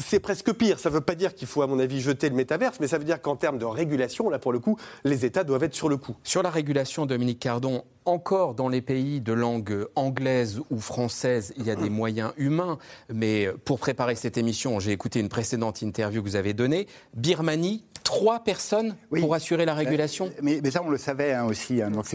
[0.00, 0.78] c'est presque pire.
[0.78, 2.98] Ça ne veut pas dire qu'il faut, à mon avis, jeter le métaverse, mais ça
[2.98, 5.88] veut dire qu'en termes de régulation, là, pour le coup, les États doivent être sur
[5.88, 6.16] le coup.
[6.22, 11.66] Sur la régulation, Dominique Cardon, encore dans les pays de langue anglaise ou française, il
[11.66, 12.78] y a des moyens humains,
[13.12, 16.86] mais pour préparer cette émission, j'ai écouté une précédente interview que vous avez donnée.
[17.14, 20.30] Birmanie, trois personnes pour assurer la régulation?
[20.42, 21.82] mais, ça, on le savait hein, aussi.
[21.82, 22.06] Hein, donc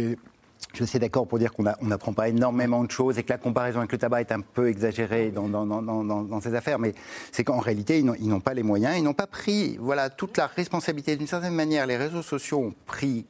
[0.74, 3.80] je suis d'accord pour dire qu'on n'apprend pas énormément de choses et que la comparaison
[3.80, 6.94] avec le tabac est un peu exagérée dans, ces affaires, mais
[7.32, 10.48] c'est qu'en réalité, ils n'ont pas les moyens, ils n'ont pas pris voilà, toute la
[10.48, 11.16] responsabilité.
[11.16, 13.26] D'une certaine manière, les réseaux sociaux ont pris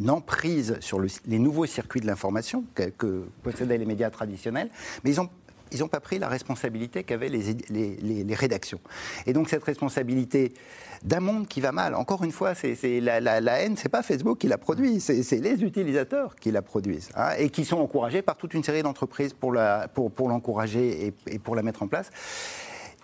[0.00, 4.70] une emprise sur les nouveaux circuits de l'information que, que, possédaient les médias traditionnels,
[5.04, 5.28] mais ils ont
[5.72, 8.80] ils n'ont pas pris la responsabilité qu'avaient les, les, rédactions.
[9.26, 10.54] Et donc cette responsabilité
[11.02, 14.38] d'un monde qui va mal, encore une fois, c'est, la, la, la, haine, pas Facebook
[14.38, 18.36] qui la produit, c'est, les utilisateurs qui la produisent, hein, et qui sont encouragés par
[18.36, 22.10] toute une série d'entreprises pour, la, pour, pour l'encourager et pour la mettre en place.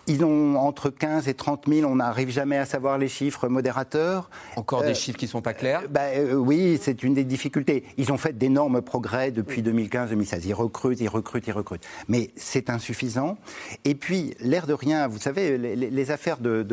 [0.09, 4.31] Ils ont entre 15 et 30 000, on n'arrive jamais à savoir les chiffres modérateurs.
[4.55, 5.83] Encore des euh, chiffres qui ne sont pas clairs?
[5.87, 7.83] bah, euh, Oui, c'est une des difficultés.
[7.97, 10.41] Ils ont fait d'énormes progrès depuis 2015-2016.
[10.47, 11.85] Ils recrutent, ils recrutent, ils recrutent.
[12.07, 13.37] Mais c'est insuffisant.
[13.85, 16.63] Et puis, l'air de rien, vous savez, les, affaires de,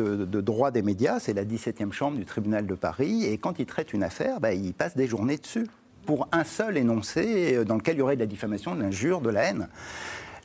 [0.41, 3.25] droit des médias, c'est la 17e chambre du tribunal de Paris.
[3.25, 5.67] Et quand ils traitent une affaire, bah, ils passent des journées dessus
[6.07, 9.21] pour un seul énoncé euh, dans lequel il y aurait de la diffamation, de l'injure,
[9.21, 9.67] de la haine.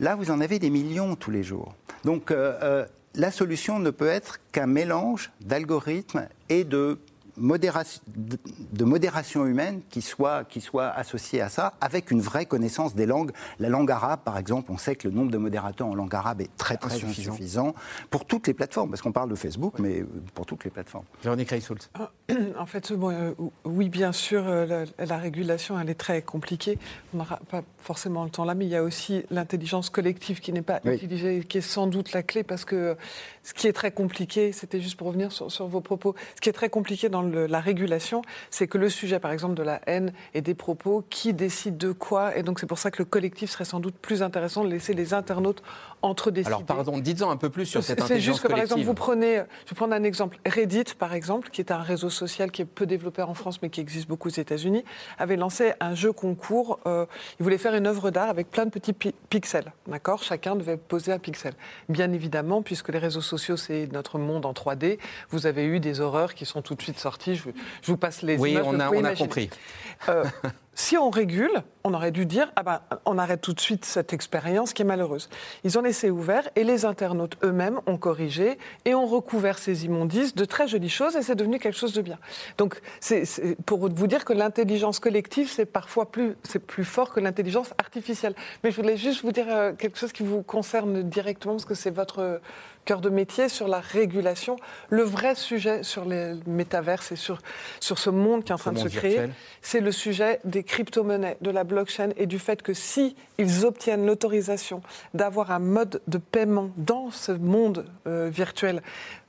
[0.03, 1.77] Là, vous en avez des millions tous les jours.
[2.05, 2.85] Donc, euh, euh,
[3.15, 6.99] la solution ne peut être qu'un mélange d'algorithmes et de
[7.37, 12.95] modération, de modération humaine qui soit, qui soit associée à ça, avec une vraie connaissance
[12.95, 13.33] des langues.
[13.59, 16.41] La langue arabe, par exemple, on sait que le nombre de modérateurs en langue arabe
[16.41, 17.75] est très, très insuffisant,
[18.11, 21.05] pour toutes les plateformes, parce qu'on parle de Facebook, mais pour toutes les plateformes.
[21.23, 21.91] Véronique Reissoult.
[21.95, 22.11] Ah,
[22.59, 23.33] en fait, bon, euh,
[23.65, 26.79] oui, bien sûr, euh, la, régulation, elle est très compliquée.
[27.15, 30.53] On n'aura pas forcément le temps là, mais il y a aussi l'intelligence collective qui
[30.53, 32.97] n'est pas utilisée, qui est sans doute la clé, parce que
[33.43, 36.49] ce qui est très compliqué, c'était juste pour revenir sur, sur vos propos, ce qui
[36.49, 40.13] est très compliqué dans la régulation, c'est que le sujet, par exemple, de la haine
[40.35, 43.51] et des propos, qui décide de quoi Et donc c'est pour ça que le collectif
[43.51, 45.63] serait sans doute plus intéressant de laisser les internautes
[46.03, 46.49] entre décider.
[46.49, 48.95] Alors pardon, dites-en un peu plus sur cette intelligence C'est juste que par exemple, vous
[48.95, 52.63] prenez, je vais prendre un exemple, Reddit par exemple, qui est un réseau social qui
[52.63, 54.85] est peu développé en France mais qui existe beaucoup aux États-Unis,
[55.19, 56.81] avait lancé un jeu concours.
[56.87, 57.07] Euh,
[57.39, 60.23] il voulait faire une œuvre d'art avec plein de petits pixels, d'accord?
[60.23, 61.55] Chacun devait poser un pixel.
[61.89, 64.99] Bien évidemment, puisque les réseaux sociaux c'est notre monde en 3D,
[65.31, 67.37] vous avez eu des horreurs qui sont tout de suite sorties.
[67.37, 67.51] Je,
[67.85, 68.65] vous passe les oui, images.
[68.67, 69.51] Oui, on, a, on a compris.
[70.09, 70.25] Euh,
[70.75, 74.13] si on régule, on aurait dû dire ah ben, on arrête tout de suite cette
[74.13, 75.29] expérience qui est malheureuse.
[75.65, 80.35] Ils ont laissé ouvert et les internautes eux-mêmes ont corrigé et ont recouvert ces immondices
[80.35, 82.19] de très jolies choses et c'est devenu quelque chose de bien.
[82.59, 83.25] Donc c'est
[83.67, 88.35] pour vous dire que l'intelligence collective c'est parfois plus c'est plus fort que l'intelligence artificielle.
[88.63, 91.75] Mais je voulais juste vous dire euh, quelque chose qui vous concerne directement parce que
[91.75, 92.41] c'est votre
[92.85, 94.57] cœur de métier sur la régulation.
[94.91, 97.39] Le vrai sujet sur les métaverses et sur,
[97.81, 99.29] sur ce monde qui est en train de se créer,
[99.61, 104.07] c'est le sujet des crypto-monnaies, de la blockchain et du fait que si ils obtiennent
[104.07, 104.83] l'autorisation
[105.15, 108.83] d'avoir un mode de paiement dans ce monde euh, virtuel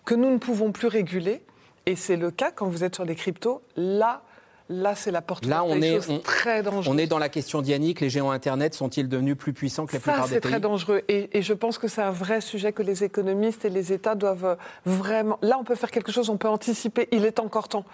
[0.05, 1.41] que nous ne pouvons plus réguler,
[1.85, 4.21] et c'est le cas quand vous êtes sur les cryptos, là,
[4.69, 6.87] Là, c'est la porte Là, on est, très dangereuses.
[6.87, 7.99] On est dans la question d'Yannick.
[7.99, 11.01] Les géants Internet sont-ils devenus plus puissants que la plupart des pays c'est très dangereux.
[11.09, 14.57] Et, je pense que c'est un vrai sujet que les économistes et les États doivent
[14.85, 15.37] vraiment...
[15.41, 17.09] Là, on peut faire quelque chose, on peut anticiper.
[17.11, 17.85] Il est encore temps.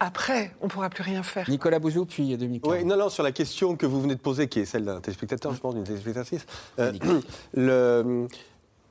[0.00, 1.48] Après, on ne pourra plus rien faire.
[1.48, 2.66] Nicolas Bouzou, puis Dominique.
[2.66, 5.00] Oui, non, non, sur la question que vous venez de poser, qui est celle d'un
[5.00, 6.44] téléspectateur, je pense, d'une téléspectatrice.
[6.80, 6.92] Euh,
[7.54, 8.26] le,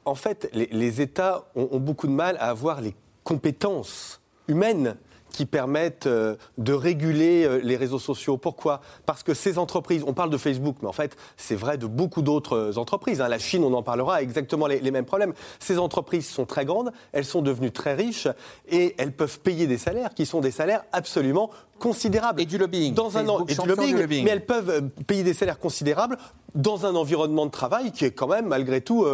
[0.06, 4.96] en fait, les, États ont beaucoup de mal à avoir les compétences humaines
[5.32, 8.38] qui permettent euh, de réguler euh, les réseaux sociaux.
[8.38, 8.82] Pourquoi?
[9.06, 12.22] Parce que ces entreprises, on parle de Facebook, mais en fait, c'est vrai de beaucoup
[12.22, 13.22] d'autres euh, entreprises.
[13.22, 13.28] Hein.
[13.28, 15.34] La Chine, on en parlera, a exactement les, mêmes problèmes.
[15.60, 18.28] Ces entreprises sont très grandes, elles sont devenues très riches
[18.70, 22.42] et elles peuvent payer des salaires qui sont des salaires absolument considérables.
[22.42, 22.94] Et du lobbying.
[22.94, 26.18] Dans un an, et du lobbying, Mais elles peuvent payer des salaires considérables
[26.56, 29.06] dans un environnement de travail qui est quand même, malgré tout,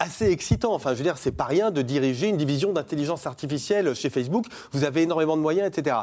[0.00, 0.74] assez excitant.
[0.74, 4.46] Enfin, je veux dire, c'est pas rien de diriger une division d'intelligence artificielle chez Facebook.
[4.72, 5.96] Vous avez énormément de moyens, etc.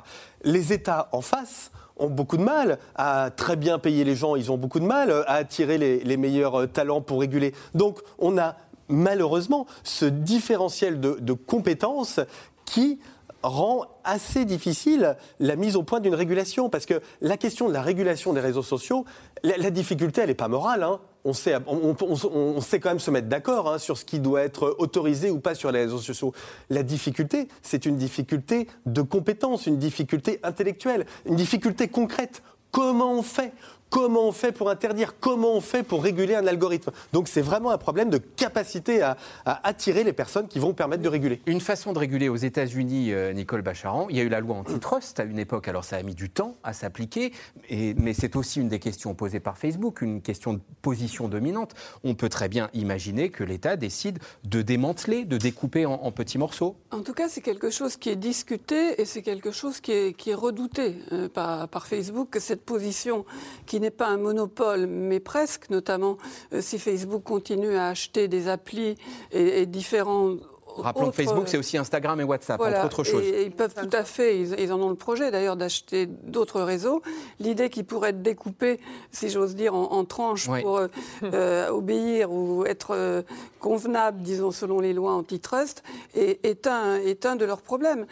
[0.43, 4.35] Les États en face ont beaucoup de mal à très bien payer les gens.
[4.35, 7.53] Ils ont beaucoup de mal à attirer les, meilleurs euh, talents pour réguler.
[7.73, 8.55] Donc, on a
[8.87, 12.19] malheureusement ce différentiel de, de compétences
[12.65, 12.99] qui
[13.43, 16.69] rend assez difficile la mise au point d'une régulation.
[16.69, 19.05] Parce que la question de la régulation des réseaux sociaux,
[19.43, 20.83] la, difficulté, elle n'est pas morale.
[20.83, 20.99] Hein.
[21.27, 25.39] On, sait, quand même se mettre d'accord hein, sur ce qui doit être autorisé ou
[25.39, 26.33] pas sur les réseaux sociaux.
[26.69, 32.41] La difficulté, c'est une difficulté de compétence, une difficulté intellectuelle, une difficulté concrète.
[32.71, 33.51] Comment on fait
[33.89, 37.71] Comment on fait pour interdire Comment on fait pour réguler un algorithme Donc c'est vraiment
[37.71, 41.41] un problème de capacité à, attirer les personnes qui vont permettre de réguler.
[41.45, 44.55] Une façon de réguler aux États-Unis, euh, Nicole Bacharan, il y a eu la loi
[44.55, 47.31] antitrust à une époque, alors ça a mis du temps à s'appliquer,
[47.69, 51.73] mais c'est aussi une des questions posées par Facebook, une question de position dominante.
[52.03, 56.75] On peut très bien imaginer que l'État décide de démanteler, de découper en, petits morceaux.
[56.91, 60.13] En tout cas, c'est quelque chose qui est discuté et c'est quelque chose qui est,
[60.13, 63.25] qui est redouté euh, par, par Facebook, que cette position
[63.65, 66.17] qui n'est pas un monopole, mais presque, notamment
[66.53, 68.95] euh, si Facebook continue à acheter des applis
[69.31, 70.35] et, différents
[70.77, 73.23] Rappelons que Facebook, c'est aussi Instagram et WhatsApp, entre autres choses.
[73.23, 77.01] Et ils peuvent tout à fait, ils, en ont le projet d'ailleurs d'acheter d'autres réseaux.
[77.39, 78.79] L'idée qu'ils pourraient être découpés,
[79.11, 80.87] si j'ose dire, en, tranches pour euh,
[81.23, 83.23] euh, obéir ou être
[83.59, 85.81] convenable, disons, selon les lois antitrust,
[86.13, 88.05] est, est, un, est un de leurs problèmes.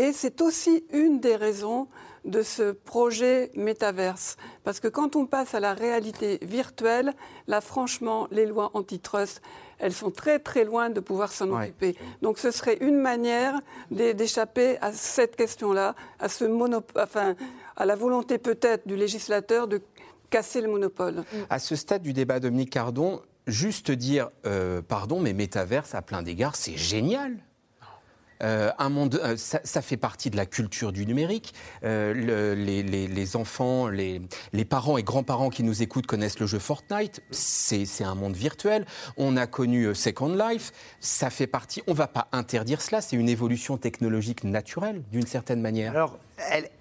[0.00, 1.86] Et c'est aussi une des raisons
[2.24, 4.38] de ce projet métaverse.
[4.64, 7.12] Parce que quand on passe à la réalité virtuelle,
[7.46, 9.42] là, franchement, les lois antitrust,
[9.78, 11.96] elles sont très très loin de pouvoir s'en occuper.
[12.22, 13.60] Donc ce serait une manière
[13.90, 16.46] d'échapper à cette question-là, à ce
[16.98, 17.34] enfin,
[17.76, 19.82] à la volonté peut-être du législateur de
[20.30, 21.24] casser le monopole.
[21.50, 26.22] À ce stade du débat, Dominique Cardon, juste dire euh, pardon, mais métaverse à plein
[26.22, 27.36] d'égards, c'est génial.
[28.42, 31.54] Euh, un monde, euh, ça, fait partie de la culture du numérique.
[31.84, 34.20] Euh, les, enfants, les,
[34.68, 37.22] parents et grands-parents qui nous écoutent connaissent le jeu Fortnite.
[37.30, 38.86] C'est un monde virtuel.
[39.16, 40.72] On a connu Second Life.
[41.00, 41.82] Ça fait partie.
[41.86, 43.00] On ne va pas interdire cela.
[43.00, 45.92] C'est une évolution technologique naturelle, d'une certaine manière.
[45.92, 46.18] Alors,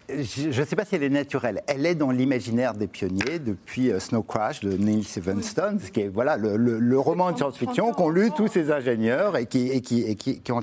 [0.09, 1.61] je ne sais pas si elle est naturelle.
[1.67, 6.07] Elle est dans l'imaginaire des pionniers depuis euh, Snow Crash de Neil Stephenson, qui est
[6.07, 10.15] voilà, le, roman de science-fiction qu'ont lu tous ces ingénieurs et qui, et qui, et
[10.15, 10.61] qui, ont...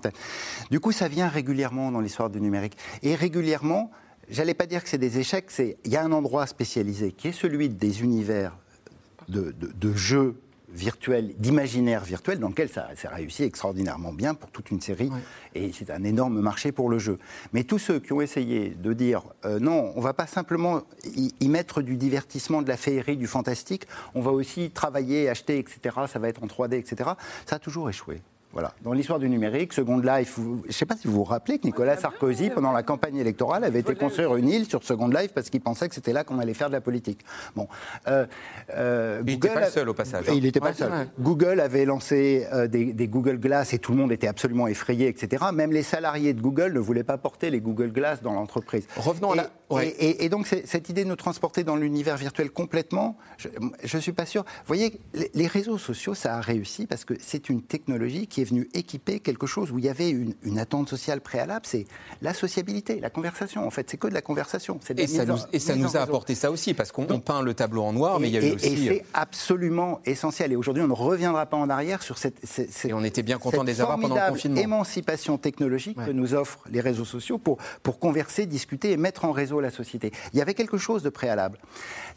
[0.71, 2.77] Du coup, ça vient régulièrement dans l'histoire du numérique.
[3.03, 3.91] Et régulièrement,
[4.29, 7.33] j'allais pas dire que c'est des échecs, il y a un endroit spécialisé qui est
[7.33, 8.57] celui des univers
[9.29, 10.37] de, de, de jeux
[10.69, 15.11] virtuel, d'imaginaire virtuel, dans lequel ça, s'est réussi extraordinairement bien pour toute une série.
[15.55, 17.19] Et c'est un énorme marché pour le jeu.
[17.53, 20.83] Mais tous ceux qui ont essayé de dire euh, non, on ne va pas simplement
[21.05, 25.97] y, mettre du divertissement, de la féerie, du fantastique, on va aussi travailler, acheter, etc.
[26.09, 27.11] Ça va être en 3D, etc.
[27.47, 28.21] Ça a toujours échoué.
[28.57, 28.73] Voilà.
[28.81, 31.67] Dans l'histoire du numérique, Second Life, je ne sais pas si vous vous rappelez que
[31.67, 35.51] Nicolas Sarkozy, pendant la campagne électorale, avait été construire une île sur Second Life parce
[35.51, 37.21] qu'il pensait que c'était là qu'on allait faire de la politique.
[37.55, 37.69] Bon.
[38.09, 38.25] Euh,
[38.75, 40.25] euh, il n'était pas le seul au passage.
[40.33, 40.91] Il n'était pas seul.
[41.21, 45.45] Google avait lancé euh, des, Google Glass et tout le monde était absolument effrayé, etc.
[45.53, 48.87] Même les salariés de Google ne voulaient pas porter les Google Glass dans l'entreprise.
[48.97, 49.51] Revenons à la.
[49.81, 54.27] Et, donc, cette idée de nous transporter dans l'univers virtuel complètement, je ne suis pas
[54.27, 54.43] sûr.
[54.43, 55.01] Vous voyez,
[55.35, 59.21] les réseaux sociaux, ça a réussi parce que c'est une technologie qui est venu équiper
[59.21, 61.85] quelque chose où il y avait une, attente sociale préalable, c'est
[62.23, 63.67] la sociabilité, la conversation.
[63.67, 64.81] En fait, c'est que de la conversation.
[64.97, 67.83] et, ça nous, et ça nous a apporté ça aussi, parce qu'on peint le tableau
[67.83, 68.67] en noir, mais il y a eu aussi.
[68.67, 70.53] Et c'est euh, absolument essentiel.
[70.53, 72.43] Et aujourd'hui, on ne reviendra pas en arrière sur cette.
[72.85, 74.61] et on était bien content de les avoir pendant le confinement.
[74.61, 79.33] émancipation technologique que nous offrent les réseaux sociaux pour, pour converser, discuter et mettre en
[79.33, 80.13] réseau la société.
[80.33, 81.59] Il y avait quelque chose de préalable.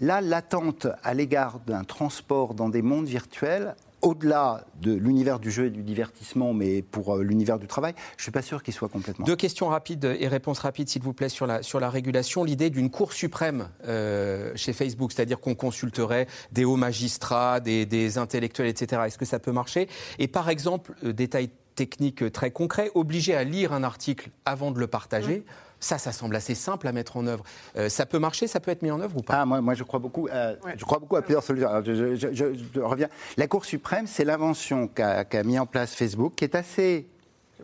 [0.02, 5.66] Là, l'attente à l'égard d'un transport dans des mondes virtuels au-delà de l'univers du jeu
[5.66, 8.74] et du divertissement, mais pour euh, l'univers du travail, je ne suis pas sûr qu'il
[8.74, 9.26] soit complètement.
[9.26, 12.44] Deux questions rapides et réponses rapides, s'il vous plaît, sur la, sur la régulation.
[12.44, 18.68] L'idée d'une Cour suprême euh, chez Facebook, c'est-à-dire qu'on consulterait des hauts magistrats, des, intellectuels,
[18.68, 19.04] etc.
[19.06, 19.88] Est-ce que ça peut marcher?
[20.18, 24.80] Et par exemple, euh, détail technique très concret, obligé à lire un article avant de
[24.80, 25.46] le partager.
[25.80, 27.44] Ça, ça semble assez simple à mettre en œuvre.
[27.78, 29.42] Euh, ça peut marcher, ça peut être mis en œuvre ou pas?
[29.42, 30.28] Ah, moi, moi, je crois beaucoup.
[30.28, 31.70] Euh, je crois beaucoup à plusieurs solutions.
[31.84, 33.08] je, reviens.
[33.38, 37.08] La Cour suprême, c'est l'invention qu'a mis en place Facebook, qui est assez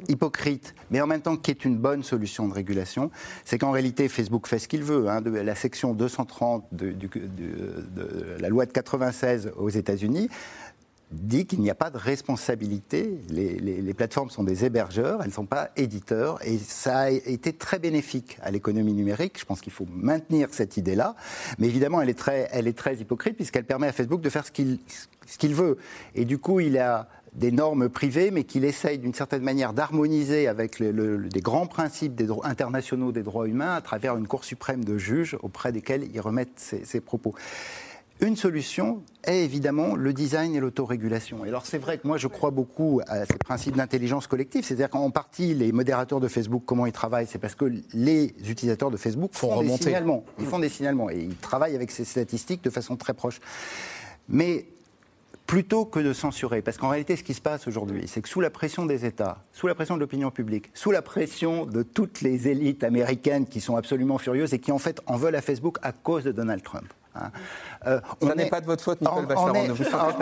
[0.10, 3.12] hypocrite, mais en même temps qui est une bonne solution de régulation,
[3.44, 5.08] c'est qu'en réalité Facebook fait ce qu'il veut.
[5.10, 10.30] Hein, de la section 230 de, de, la loi de 96 aux États-Unis
[11.12, 13.18] dit qu'il n'y a pas de responsabilité.
[13.30, 16.40] Les, plateformes sont des hébergeurs, elles ne sont pas éditeurs.
[16.46, 19.40] Et ça a été très bénéfique à l'économie numérique.
[19.40, 21.16] Je pense qu'il faut maintenir cette idée-là.
[21.60, 24.46] Mais évidemment, elle est très, elle est très hypocrite puisqu'elle permet à Facebook de faire
[24.46, 24.80] ce qu'il
[25.26, 25.78] ce qu'il veut.
[26.14, 30.48] Et du coup, il a des normes privées, mais qu'il essaye d'une certaine manière d'harmoniser
[30.48, 35.38] avec les grands principes internationaux des droits humains à travers une Cour suprême de juges
[35.42, 37.36] auprès desquels il remettent ses propos.
[38.22, 41.44] Une solution est évidemment le design et l'autorégulation.
[41.44, 44.90] Et alors c'est vrai que moi je crois beaucoup à ces principes d'intelligence collective, c'est-à-dire
[44.90, 48.98] qu'en partie les modérateurs de Facebook, comment ils travaillent, c'est parce que les utilisateurs de
[48.98, 50.24] Facebook font des signalements.
[50.40, 53.42] Ils font des signalements et ils travaillent avec ces statistiques de façon très proche.
[54.30, 54.66] Mais
[55.46, 56.62] plutôt que de censurer.
[56.62, 59.44] Parce qu'en réalité, ce qui se passe aujourd'hui, c'est que sous la pression des États,
[59.54, 63.62] sous la pression de l'opinion publique, sous la pression de toutes les élites américaines qui
[63.62, 66.64] sont absolument furieuses et qui en fait en veulent à Facebook à cause de Donald
[66.64, 66.92] Trump.
[67.16, 67.32] Hein.
[67.88, 69.54] Euh, Ça n'est pas de votre faute, Nicole Bachelard.
[69.54, 70.14] ne vous pas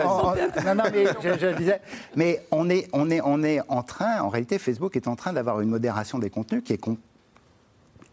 [0.64, 1.06] non, non, mais
[1.38, 1.80] je, disais,
[2.16, 5.32] mais on est, on est, on est en train, en réalité, Facebook est en train
[5.32, 6.78] d'avoir une modération des contenus qui est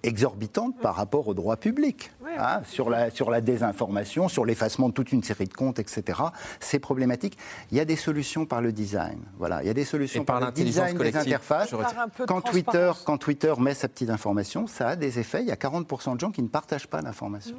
[0.04, 4.94] exorbitante par rapport au droit public, hein, sur, la, sur la désinformation, sur l'effacement de
[4.94, 6.20] toute une série de comptes, etc.
[6.60, 7.38] C'est problématique.
[7.72, 9.20] Il y a des solutions par le design.
[9.38, 11.74] Voilà, il y a des solutions par, le design des interfaces.
[12.28, 15.42] Quand Twitter, quand Twitter met sa petite information, ça a des effets.
[15.42, 17.58] Il y a 40% de gens qui ne partagent pas l'information.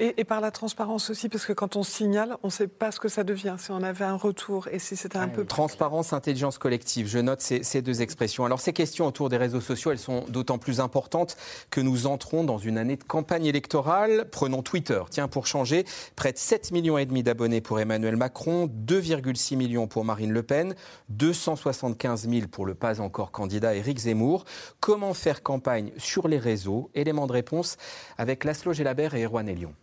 [0.00, 3.00] Et, par la transparence aussi, parce que quand on signale, on ne sait pas ce
[3.00, 5.44] que ça devient, si on avait un retour et si c'était un peu...
[5.44, 8.44] Transparence, intelligence collective, je note ces, ces, deux expressions.
[8.44, 11.36] Alors ces questions autour des réseaux sociaux, elles sont d'autant plus importantes
[11.70, 14.26] que nous entrons dans une année de campagne électorale.
[14.30, 15.84] Prenons Twitter, tiens, pour changer,
[16.14, 20.44] près de 7 millions et demi d'abonnés pour Emmanuel Macron, 2,6 millions pour Marine Le
[20.44, 20.76] Pen,
[21.08, 24.44] 275 000 pour le pas encore candidat Éric Zemmour.
[24.78, 26.90] Comment faire campagne sur les réseaux?
[26.94, 27.76] Élément de réponse
[28.16, 29.74] avec Laszlo Gelabert et Erwan Elion.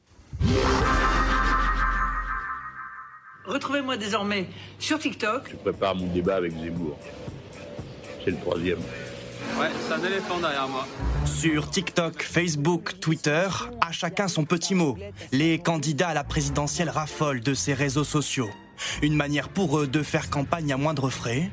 [3.46, 4.48] Retrouvez-moi désormais
[4.80, 5.50] sur TikTok.
[5.52, 6.98] Je prépare mon débat avec Zemmour.
[8.24, 8.80] C'est le troisième.
[9.60, 10.88] Ouais, c'est un éléphant derrière moi.
[11.26, 13.48] Sur TikTok, Facebook, Twitter,
[13.82, 14.98] à chacun son petit mot.
[15.32, 18.50] Les candidats à la présidentielle raffolent de ces réseaux sociaux.
[19.02, 21.50] Une manière pour eux de faire campagne à moindre frais.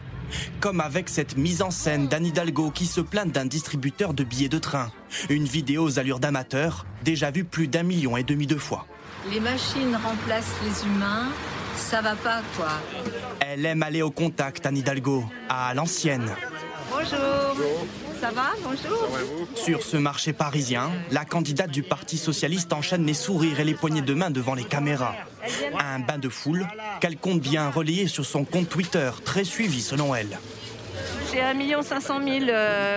[0.60, 4.48] Comme avec cette mise en scène d'Anne Hidalgo qui se plaint d'un distributeur de billets
[4.48, 4.90] de train.
[5.28, 8.86] Une vidéo aux allures d'amateur, déjà vue plus d'un million et demi de fois.
[9.30, 11.28] Les machines remplacent les humains,
[11.76, 12.72] ça va pas quoi.
[13.40, 16.30] Elle aime aller au contact, Anne Hidalgo, à l'ancienne.
[16.92, 17.86] Bonjour.
[18.20, 19.08] Ça va Bonjour.
[19.54, 24.02] Sur ce marché parisien, la candidate du Parti socialiste enchaîne les sourires et les poignées
[24.02, 25.14] de main devant les caméras.
[25.78, 26.66] Un bain de foule
[27.00, 30.38] qu'elle compte bien relayer sur son compte Twitter, très suivi selon elle.
[31.32, 32.46] J'ai 1 500 000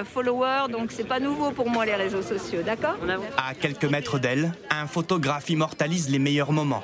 [0.03, 2.97] followers, donc c'est pas nouveau pour moi les réseaux sociaux, d'accord?
[3.37, 6.83] À quelques mètres d'elle, un photographe immortalise les meilleurs moments.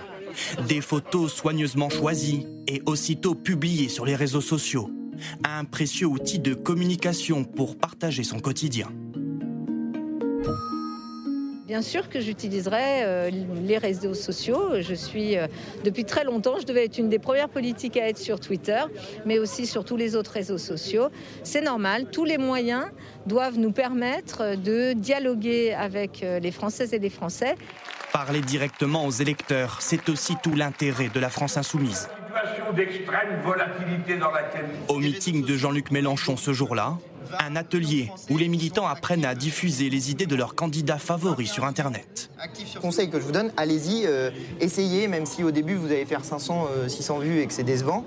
[0.67, 4.89] Des photos soigneusement choisies et aussitôt publiées sur les réseaux sociaux.
[5.43, 8.87] Un précieux outil de communication pour partager son quotidien.
[11.71, 13.29] Bien sûr que j'utiliserai euh,
[13.63, 14.81] les réseaux sociaux.
[14.81, 15.47] Je suis euh,
[15.85, 18.81] depuis très longtemps, je devais être une des premières politiques à être sur Twitter,
[19.25, 21.07] mais aussi sur tous les autres réseaux sociaux.
[21.43, 22.87] C'est normal, tous les moyens
[23.25, 27.55] doivent nous permettre de dialoguer avec euh, les Françaises et les Français.
[28.11, 32.09] Parler directement aux électeurs, c'est aussi tout l'intérêt de la France insoumise.
[34.87, 36.97] Au meeting de Jean-Luc Mélenchon ce jour-là,
[37.39, 41.65] un atelier où les militants apprennent à diffuser les idées de leurs candidats favoris sur
[41.65, 42.29] Internet.
[42.81, 46.25] Conseil que je vous donne, allez-y, euh, essayez, même si au début vous allez faire
[46.25, 48.05] 500, 600 vues et que c'est décevant.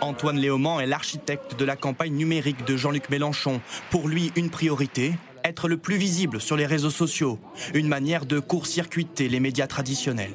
[0.00, 3.60] Antoine Léaumont est l'architecte de la campagne numérique de Jean-Luc Mélenchon.
[3.90, 5.14] Pour lui, une priorité,
[5.44, 7.38] être le plus visible sur les réseaux sociaux,
[7.72, 10.32] une manière de court-circuiter les médias traditionnels.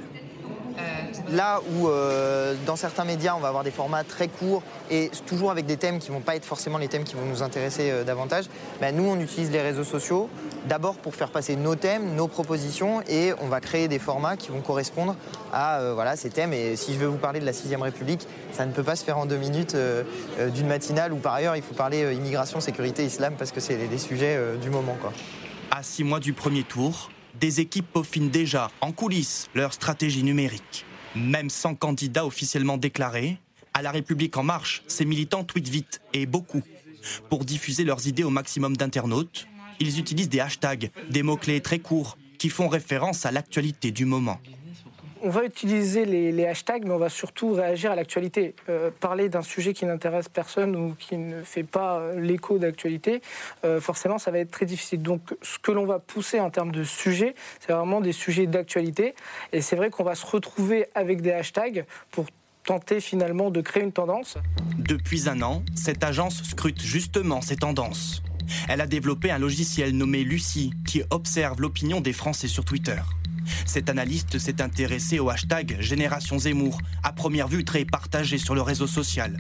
[1.32, 5.50] Là où euh, dans certains médias on va avoir des formats très courts et toujours
[5.50, 7.90] avec des thèmes qui ne vont pas être forcément les thèmes qui vont nous intéresser
[7.90, 8.46] euh, davantage,
[8.82, 10.30] ben, nous on utilise les réseaux sociaux
[10.68, 14.50] d'abord pour faire passer nos thèmes, nos propositions et on va créer des formats qui
[14.50, 15.16] vont correspondre
[15.54, 16.52] à euh, voilà, ces thèmes.
[16.52, 19.06] Et si je veux vous parler de la 6 République, ça ne peut pas se
[19.06, 19.76] faire en deux minutes
[20.54, 23.98] d'une matinale où par ailleurs il faut parler immigration, sécurité, islam parce que c'est des
[23.98, 24.98] sujets du moment.
[25.72, 27.10] À six mois du premier tour,
[27.40, 30.86] des équipes peaufinent déjà en coulisses leur stratégie numérique.
[31.16, 33.38] Même sans candidat officiellement déclaré,
[33.74, 36.62] à La République en marche, ces militants tweetent vite, et beaucoup.
[37.30, 39.48] Pour diffuser leurs idées au maximum d'internautes,
[39.80, 44.40] ils utilisent des hashtags, des mots-clés très courts, qui font référence à l'actualité du moment
[45.24, 48.56] on va utiliser les, hashtags, mais on va surtout réagir à l'actualité.
[48.70, 53.22] Euh, parler d'un sujet qui n'intéresse personne ou qui ne fait pas euh, l'écho d'actualité,
[53.64, 55.02] euh, forcément, ça va être très difficile.
[55.02, 59.16] Donc, ce que l'on va pousser en termes de sujets, c'est vraiment des sujets d'actualité.
[59.54, 62.26] Et c'est vrai qu'on va se retrouver avec des hashtags pour
[62.64, 64.38] tenter finalement de créer une tendance.
[64.78, 68.24] Depuis un an, cette agence scrute justement ces tendances.
[68.68, 73.00] Elle a développé un logiciel nommé Lucie qui observe l'opinion des Français sur Twitter.
[73.66, 78.62] Cet analyste s'est intéressé au hashtag Génération Zemmour, à première vue très partagé sur le
[78.62, 79.38] réseau social.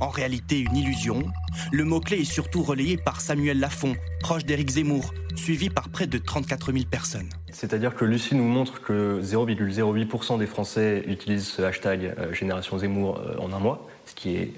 [0.00, 1.24] En réalité, une illusion.
[1.72, 6.18] Le mot-clé est surtout relayé par Samuel Lafont, proche d'Éric Zemmour, suivi par près de
[6.18, 7.28] 34 000 personnes.
[7.52, 13.18] C'est-à-dire que Lucie nous montre que 0,08% des Français utilisent ce hashtag euh, Génération Zemmour
[13.18, 14.52] euh, en un mois, ce qui est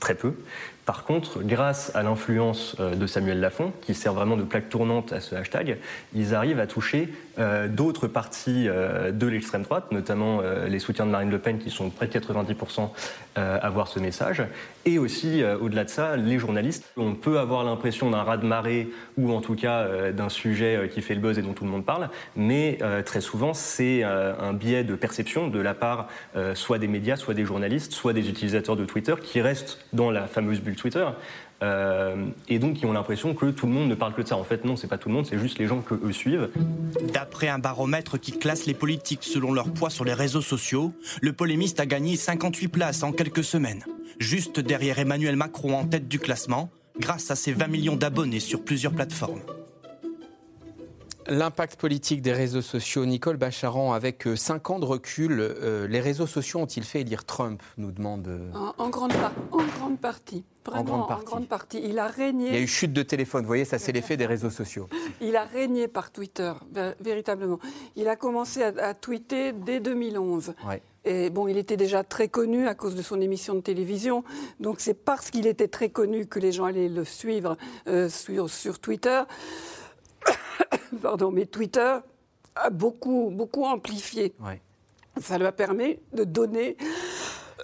[0.00, 0.34] très peu.
[0.88, 5.12] Par contre, grâce à l'influence euh, de Samuel Lafont, qui sert vraiment de plaque tournante
[5.12, 5.76] à ce hashtag,
[6.14, 11.10] ils arrivent à toucher euh, d'autres parties euh, de l'extrême droite, notamment les soutiens de
[11.10, 12.88] Marine Le Pen, qui sont près de 90%
[13.36, 14.42] à voir ce message,
[14.84, 16.90] et aussi, au-delà de ça, les journalistes.
[16.96, 21.20] On peut avoir l'impression d'un raz-de-marée, ou en tout cas d'un sujet qui fait le
[21.20, 25.46] buzz et dont tout le monde parle, mais très souvent, c'est un biais de perception
[25.46, 26.08] de la part
[26.54, 30.26] soit des médias, soit des journalistes, soit des utilisateurs de Twitter, qui restent dans la
[30.26, 31.06] fameuse bulle Twitter.
[31.60, 34.36] Euh, et donc qui ont l'impression que tout le monde ne parle que de ça.
[34.36, 36.50] En fait, non, c'est pas tout le monde, c'est juste les gens que eux suivent.
[37.12, 41.32] D'après un baromètre qui classe les politiques selon leur poids sur les réseaux sociaux, le
[41.32, 43.84] polémiste a gagné 58 places en quelques semaines,
[44.18, 46.70] juste derrière Emmanuel Macron en tête du classement,
[47.00, 49.40] grâce à ses 20 millions d'abonnés sur plusieurs plateformes.
[51.30, 53.04] L'impact politique des réseaux sociaux.
[53.04, 57.24] Nicole Bacharan, avec 5 euh, ans de recul, euh, les réseaux sociaux ont-ils fait élire
[57.24, 58.28] Trump nous demande.
[58.28, 59.12] Euh, en, grande,
[59.52, 60.44] en grande partie.
[60.64, 61.24] Vraiment, en grande, partie.
[61.26, 61.80] grande partie.
[61.84, 62.48] Il a régné.
[62.48, 64.88] Il y a eu chute de téléphone, vous voyez, ça c'est l'effet des réseaux sociaux.
[65.20, 66.52] Il a régné par Twitter,
[67.00, 67.58] véritablement.
[67.96, 70.54] Il a commencé à, tweeter dès 2011.
[71.04, 74.24] Et bon, il était déjà très connu à cause de son émission de télévision.
[74.60, 77.56] Donc c'est parce qu'il était très connu que les gens allaient le suivre
[78.08, 79.22] sur, sur Twitter.
[81.02, 81.96] pardon, mais Twitter
[82.54, 84.34] a beaucoup, beaucoup amplifié.
[85.20, 86.76] Ça lui a permis de donner.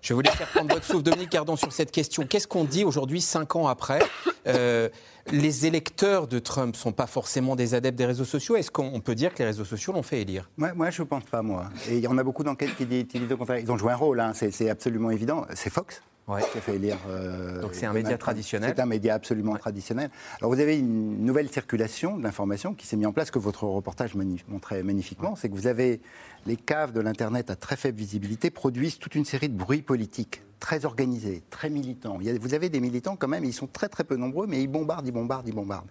[0.02, 2.26] Je voulais faire prendre votre souffle, Dominique Cardon, sur cette question.
[2.26, 4.00] Qu'est-ce qu'on dit aujourd'hui, cinq ans après
[4.46, 4.88] euh,
[5.30, 8.56] Les électeurs de Trump ne sont pas forcément des adeptes des réseaux sociaux.
[8.56, 10.50] Est-ce qu'on peut dire que les réseaux sociaux l'ont fait élire?
[10.58, 11.70] Moi, moi, je ne pense pas, moi.
[11.88, 13.60] Et il y en a beaucoup d'enquêtes qui disent le contraire.
[13.60, 14.32] Ils ont joué un rôle, hein.
[14.34, 15.46] c'est absolument évident.
[15.54, 16.40] C'est Fox Ouais.
[16.42, 16.80] fait.
[17.08, 18.72] Euh, Donc c'est un média traditionnel.
[18.74, 20.10] C'est un média absolument traditionnel.
[20.40, 23.64] Alors vous avez une nouvelle circulation de l'information qui s'est mise en place que votre
[23.64, 24.14] reportage
[24.48, 25.36] montrait magnifiquement.
[25.36, 26.00] C'est que vous avez
[26.46, 30.42] les caves de l'internet à très faible visibilité produisent toute une série de bruits politiques
[30.60, 32.18] très organisés, très militants.
[32.40, 35.06] vous avez des militants quand même, ils sont très très peu nombreux, mais ils bombardent,
[35.06, 35.88] ils bombardent, ils bombardent.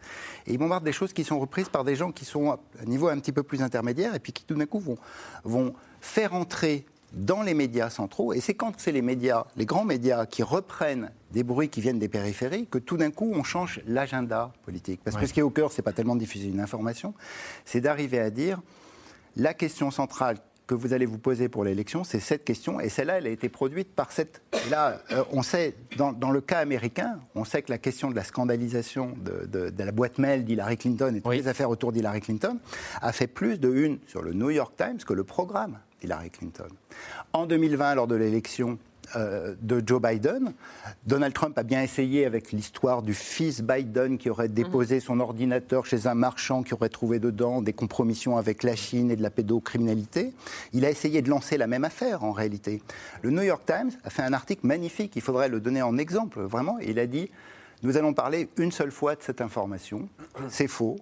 [0.48, 2.86] Et ils bombardent des choses qui sont reprises par des gens qui sont à un
[2.86, 4.98] niveau un petit peu plus intermédiaire et puis qui tout d'un coup vont,
[5.44, 8.34] vont faire entrer dans les médias centraux.
[8.34, 12.00] Et c'est quand c'est les médias, les grands médias, qui reprennent des bruits qui viennent
[12.00, 15.02] des périphéries, que tout d'un coup, on change l'agenda politique.
[15.04, 17.14] Parce que ce qui est au cœur, c'est pas tellement de diffuser une information,
[17.66, 18.62] c'est d'arriver à dire
[19.36, 20.38] la question centrale
[20.68, 23.50] que vous allez vous poser pour l'élection, c'est cette question, et celle-là, elle a été
[23.50, 24.42] produite par cette...
[24.70, 28.24] Là, euh, on sait, dans, le cas américain, on sait que la question de la
[28.24, 32.60] scandalisation de, la boîte mail d'Hillary Clinton et toutes les affaires autour d'Hillary Clinton
[33.02, 36.68] a fait plus de une sur le New York Times que le programme d'Hillary Clinton.
[37.32, 38.78] En 2020, lors de l'élection
[39.16, 40.54] euh, de Joe Biden.
[41.06, 45.86] Donald Trump a bien essayé avec l'histoire du fils Biden qui aurait déposé son ordinateur
[45.86, 49.30] chez un marchand qui aurait trouvé dedans des compromissions avec la Chine et de la
[49.30, 50.34] pédocriminalité.
[50.72, 52.82] Il a essayé de lancer la même affaire en réalité.
[53.22, 56.42] Le New York Times a fait un article magnifique, il faudrait le donner en exemple
[56.42, 56.80] vraiment.
[56.80, 57.30] Il a dit
[57.84, 60.08] nous allons parler une seule fois de cette information.
[60.48, 60.96] C'est faux.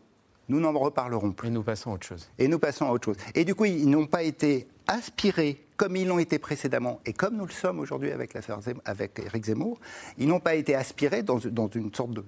[0.51, 1.47] Nous n'en reparlerons plus.
[1.47, 2.29] Et nous passons à autre chose.
[2.37, 3.15] Et nous passons à autre chose.
[3.35, 7.37] Et du coup, ils n'ont pas été aspirés comme ils l'ont été précédemment, et comme
[7.37, 9.79] nous le sommes aujourd'hui avec l'affaire avec Eric Zemmour,
[10.19, 12.23] ils n'ont pas été aspirés dans, une sorte de,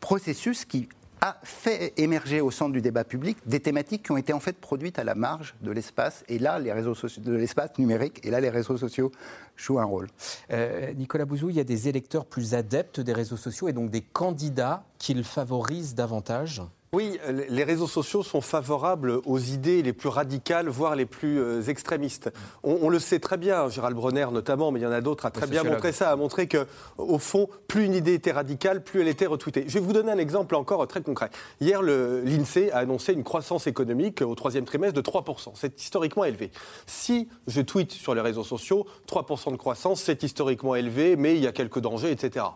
[0.00, 0.88] processus qui
[1.20, 4.56] a fait émerger au centre du débat public des thématiques qui ont été en fait
[4.56, 8.30] produites à la marge de l'espace, et là, les réseaux sociaux, de l'espace numérique, et
[8.30, 9.12] là, les réseaux sociaux
[9.56, 10.06] jouent un rôle.
[10.50, 13.90] Euh, Nicolas Bouzou, il y a des électeurs plus adeptes des réseaux sociaux et donc
[13.90, 16.62] des candidats qu'ils favorisent davantage
[16.92, 21.62] oui, les réseaux sociaux sont favorables aux idées les plus radicales, voire les plus euh,
[21.62, 22.32] extrémistes.
[22.64, 25.30] On, le sait très bien, Gérald Bronner notamment, mais il y en a d'autres, a
[25.30, 26.66] très bien montré ça, a montré que,
[26.98, 29.66] au fond, plus une idée était radicale, plus elle était retweetée.
[29.68, 31.30] Je vais vous donner un exemple encore très concret.
[31.60, 35.52] Hier, l'INSEE a annoncé une croissance économique au troisième trimestre de 3%.
[35.54, 36.50] C'est historiquement élevé.
[36.86, 41.44] Si je tweete sur les réseaux sociaux, 3% de croissance, c'est historiquement élevé, mais il
[41.44, 42.46] y a quelques dangers, etc.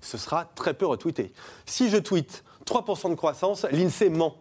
[0.00, 1.34] Ce sera très peu retweeté.
[1.66, 4.34] Si je tweete 3% de croissance, l'INSEE ment.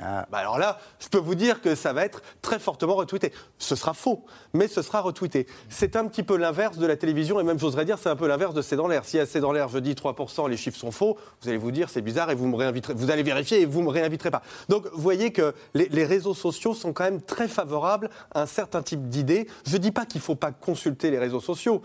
[0.00, 0.26] Ah.
[0.30, 3.32] Bah alors là, je peux vous dire que ça va être très fortement retweeté.
[3.58, 5.46] Ce sera faux, mais ce sera retweeté.
[5.68, 8.28] C'est un petit peu l'inverse de la télévision, et même j'oserais dire, c'est un peu
[8.28, 9.04] l'inverse de C'est dans l'air.
[9.04, 11.72] Si à C'est dans l'air, je dis 3%, les chiffres sont faux, vous allez vous
[11.72, 12.94] dire c'est bizarre et vous me réinviterez.
[12.94, 14.42] Vous allez vérifier et vous me réinviterez pas.
[14.68, 18.82] Donc vous voyez que les, réseaux sociaux sont quand même très favorables à un certain
[18.82, 19.48] type d'idées.
[19.66, 21.82] Je ne dis pas qu'il ne faut pas consulter les réseaux sociaux,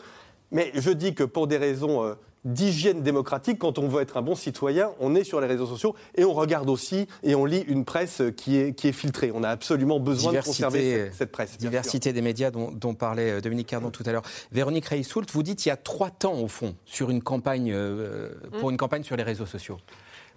[0.51, 2.13] mais je dis que pour des raisons euh,
[2.45, 5.95] d'hygiène démocratique, quand on veut être un bon citoyen, on est sur les réseaux sociaux
[6.15, 9.31] et on regarde aussi et on lit une presse qui est, qui est filtrée.
[9.33, 11.57] On a absolument besoin de conserver cette, presse.
[11.57, 14.23] Diversité des médias dont, parlait euh, Dominique Cardon tout à l'heure.
[14.51, 18.29] Véronique Reissoult, vous dites qu'il y a trois temps au fond sur une campagne, euh,
[18.59, 18.73] pour mmh.
[18.73, 19.77] une campagne sur les réseaux sociaux.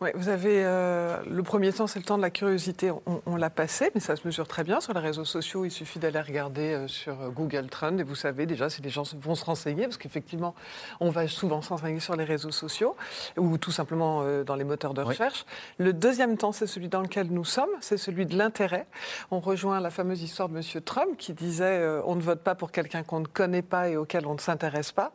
[0.01, 2.93] Oui, vous avez euh, le premier temps, c'est le temps de la curiosité.
[3.27, 5.65] On, l'a passé, mais ça se mesure très bien sur les réseaux sociaux.
[5.65, 8.91] Il suffit d'aller regarder euh, sur euh, Google Trend et vous savez déjà si les
[8.91, 10.55] gens vont se renseigner, parce qu'effectivement,
[11.01, 12.95] on va souvent s'enseigner sur les réseaux sociaux
[13.37, 15.45] ou tout simplement dans les moteurs de recherche.
[15.79, 18.87] Le deuxième temps, c'est celui dans lequel nous sommes, c'est celui de l'intérêt.
[19.33, 20.83] On rejoint la fameuse histoire de M.
[20.83, 24.27] Trump qui disait on ne vote pas pour quelqu'un qu'on ne connaît pas et auquel
[24.27, 25.13] on ne s'intéresse pas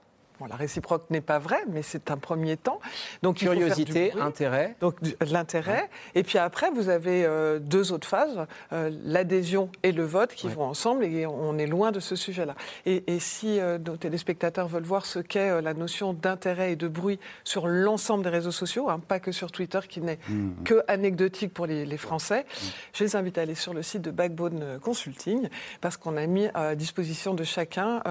[0.47, 2.79] la réciproque n'est pas vraie, mais c'est un premier temps.
[3.21, 4.75] Donc curiosité, intérêt.
[4.79, 4.95] Donc
[5.29, 5.89] l'intérêt.
[6.15, 10.47] Et puis après, vous avez euh, deux autres phases euh, l'adhésion et le vote qui
[10.47, 11.05] vont ensemble.
[11.05, 12.55] Et on est loin de ce sujet-là.
[12.85, 17.19] Et, si euh, nos téléspectateurs veulent voir ce qu'est la notion d'intérêt et de bruit
[17.43, 20.63] sur l'ensemble des réseaux sociaux, hein, pas que sur Twitter, qui n'est mmh.
[20.65, 22.65] que anecdotique pour les, Français, mmh.
[22.93, 25.47] je les invite à aller sur le site de Backbone Consulting
[25.79, 28.01] parce qu'on a mis à disposition de chacun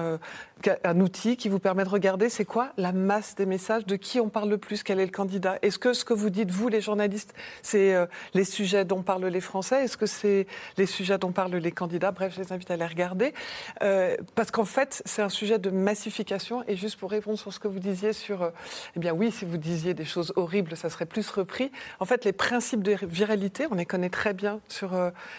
[0.83, 4.19] un outil qui vous permet de regarder c'est quoi la masse des messages De qui
[4.19, 5.57] on parle le plus Quel est le candidat?
[5.61, 9.25] Est-ce que ce que vous dites, vous, les journalistes, c'est euh, les sujets dont parlent
[9.25, 9.83] les Français?
[9.83, 10.47] Est-ce que c'est
[10.77, 12.11] les sujets dont parlent les candidats?
[12.11, 13.33] Bref, je les invite à les regarder.
[13.81, 16.63] Euh, parce qu'en fait, c'est un sujet de massification.
[16.67, 18.49] Et juste pour répondre sur ce que vous disiez sur, euh,
[18.95, 21.71] eh bien oui, si vous disiez des choses horribles, ça serait plus repris.
[21.99, 24.91] En fait, les principes de viralité, on les connaît très bien sur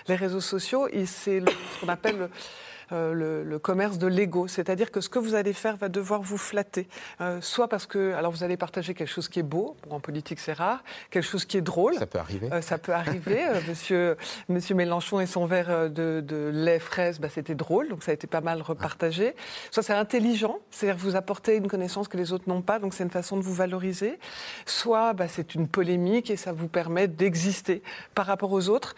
[0.08, 0.88] les réseaux sociaux.
[0.92, 2.28] Et c'est ce qu'on appelle euh,
[2.90, 6.86] le, commerce de l'ego, c'est-à-dire que ce que vous allez faire va devoir vous flatter,
[7.20, 10.40] euh, soit parce que alors vous allez partager quelque chose qui est beau, en politique
[10.40, 11.94] c'est rare, quelque chose qui est drôle.
[11.94, 12.52] Ça peut arriver.
[12.52, 13.42] Euh, ça peut arriver.
[13.68, 14.16] monsieur,
[14.48, 18.26] monsieur Mélenchon et son verre de, lait fraise, bah, c'était drôle, donc ça a été
[18.26, 19.34] pas mal repartagé.
[19.70, 23.04] Soit c'est intelligent, c'est-à-dire vous apportez une connaissance que les autres n'ont pas, donc c'est
[23.04, 24.18] une façon de vous valoriser.
[24.66, 27.82] Soit bah, c'est une polémique et ça vous permet d'exister
[28.14, 28.94] par rapport aux autres.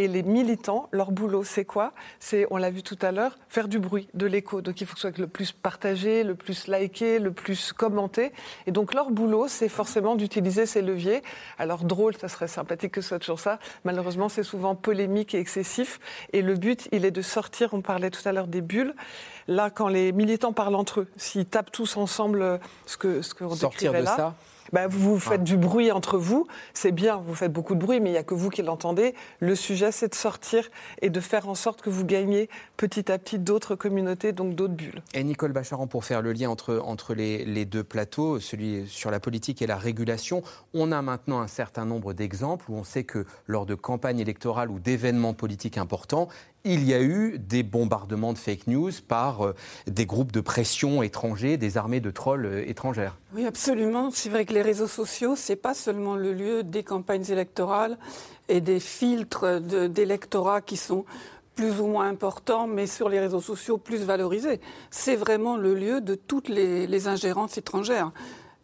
[0.00, 1.92] Et les militants, leur boulot, c'est quoi?
[2.20, 4.62] C'est, on l'a vu tout à l'heure, faire du bruit, de l'écho.
[4.62, 8.32] Donc il faut que ce soit le plus partagé, le plus liké, le plus commenté.
[8.66, 11.22] Et donc leur boulot, c'est forcément d'utiliser ces leviers.
[11.58, 13.58] Alors drôle, ça serait sympathique que ce soit toujours ça.
[13.84, 16.00] Malheureusement, c'est souvent polémique et excessif.
[16.32, 18.94] Et le but, il est de sortir, on parlait tout à l'heure des bulles.
[19.48, 23.46] Là, quand les militants parlent entre eux, s'ils tapent tous ensemble ce que ce que
[23.54, 24.34] sortir de ça
[24.72, 28.10] bah, vous faites du bruit entre vous, c'est bien, vous faites beaucoup de bruit, mais
[28.10, 29.14] il n'y a que vous qui l'entendez.
[29.40, 30.68] Le sujet, c'est de sortir
[31.02, 34.74] et de faire en sorte que vous gagniez petit à petit d'autres communautés, donc d'autres
[34.74, 35.02] bulles.
[35.14, 39.10] Et Nicole Bacharan, pour faire le lien entre, entre les, les, deux plateaux, celui sur
[39.10, 40.42] la politique et la régulation,
[40.74, 44.70] on a maintenant un certain nombre d'exemples où on sait que lors de campagnes électorales
[44.70, 46.28] ou d'événements politiques importants,
[46.64, 49.54] il y a eu des bombardements de fake news par euh,
[49.86, 53.16] des groupes de pression étrangers, des armées de trolls euh, étrangères.
[53.34, 54.10] Oui, absolument.
[54.10, 57.98] C'est vrai que les réseaux sociaux, c'est pas seulement le lieu des campagnes électorales
[58.48, 61.04] et des filtres d'électorat qui sont
[61.54, 64.60] plus ou moins importants, mais sur les réseaux sociaux plus valorisés.
[64.90, 68.12] C'est vraiment le lieu de toutes les, les ingérences étrangères.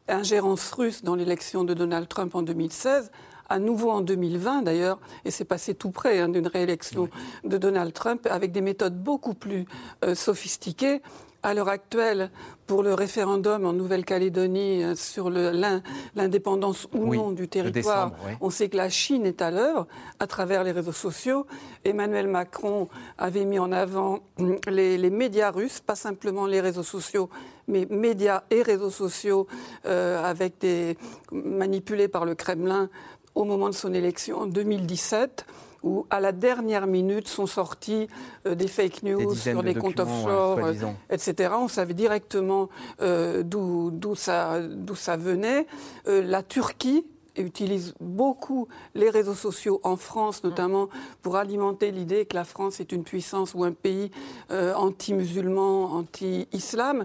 [0.09, 3.11] Ingérence russe dans l'élection de Donald Trump en 2016,
[3.49, 7.09] à nouveau en 2020 d'ailleurs, et c'est passé tout près hein, d'une réélection
[7.44, 9.66] de Donald Trump avec des méthodes beaucoup plus
[10.05, 11.01] euh, sophistiquées.
[11.42, 12.30] À l'heure actuelle,
[12.66, 18.76] pour le référendum en Nouvelle-Calédonie euh, sur l'indépendance ou non du territoire, on sait que
[18.76, 19.86] la Chine est à l'œuvre
[20.18, 21.47] à travers les réseaux sociaux.
[21.84, 27.30] Emmanuel Macron avait mis en avant hum, les, médias russes, pas simplement les réseaux sociaux,
[27.68, 29.47] mais médias et réseaux sociaux
[29.84, 30.99] euh, avec des
[31.30, 32.88] manipulés par le Kremlin
[33.37, 35.47] au moment de son élection en 2017
[35.82, 38.09] où à la dernière minute sont sortis
[38.47, 40.72] euh, des fake news sur les comptes offshore, euh,
[41.11, 41.53] etc.
[41.57, 42.68] On savait directement
[43.03, 44.61] euh, d'où ça,
[44.97, 45.66] ça, venait.
[46.07, 47.05] la Turquie
[47.37, 50.89] utilise beaucoup les réseaux sociaux en France, notamment
[51.20, 54.11] pour alimenter l'idée que la France est une puissance ou un pays
[54.51, 57.05] anti-musulman, anti-islam.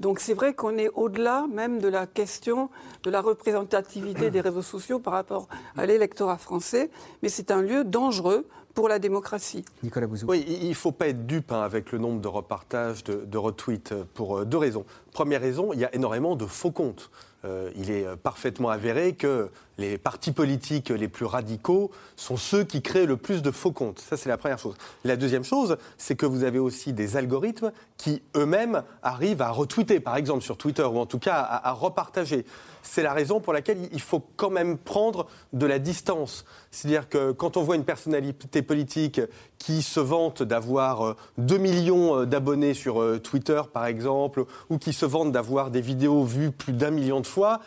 [0.00, 2.70] Donc c'est vrai qu'on est au-delà même de la question
[3.02, 6.90] de la représentativité des réseaux sociaux par rapport à l'électorat français,
[7.22, 9.64] mais c'est un lieu dangereux pour la démocratie.
[9.82, 10.26] Nicolas Bouzou.
[10.28, 13.38] Oui, il ne faut pas être dupe hein, avec le nombre de repartages, de, de
[13.38, 14.84] retweets, euh, pour euh, deux raisons.
[15.10, 17.10] Première raison, il y a énormément de faux comptes.
[17.44, 22.82] Euh, il est parfaitement avéré que les partis politiques les plus radicaux sont ceux qui
[22.82, 24.00] créent le plus de faux comptes.
[24.00, 24.74] Ça, c'est la première chose.
[25.04, 30.00] La deuxième chose, c'est que vous avez aussi des algorithmes qui eux-mêmes arrivent à retweeter,
[30.00, 32.44] par exemple sur Twitter, ou en tout cas à, repartager.
[32.88, 36.46] C'est la raison pour laquelle il faut quand même prendre de la distance.
[36.70, 39.20] C'est-à-dire que quand on voit une personnalité politique
[39.58, 44.78] qui se vante d'avoir 2 euh, millions euh, d'abonnés sur euh, Twitter, par exemple, ou
[44.78, 47.60] qui se vante d'avoir des vidéos vues plus d'un million de fois,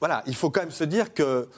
[0.00, 1.48] voilà, il faut quand même se dire que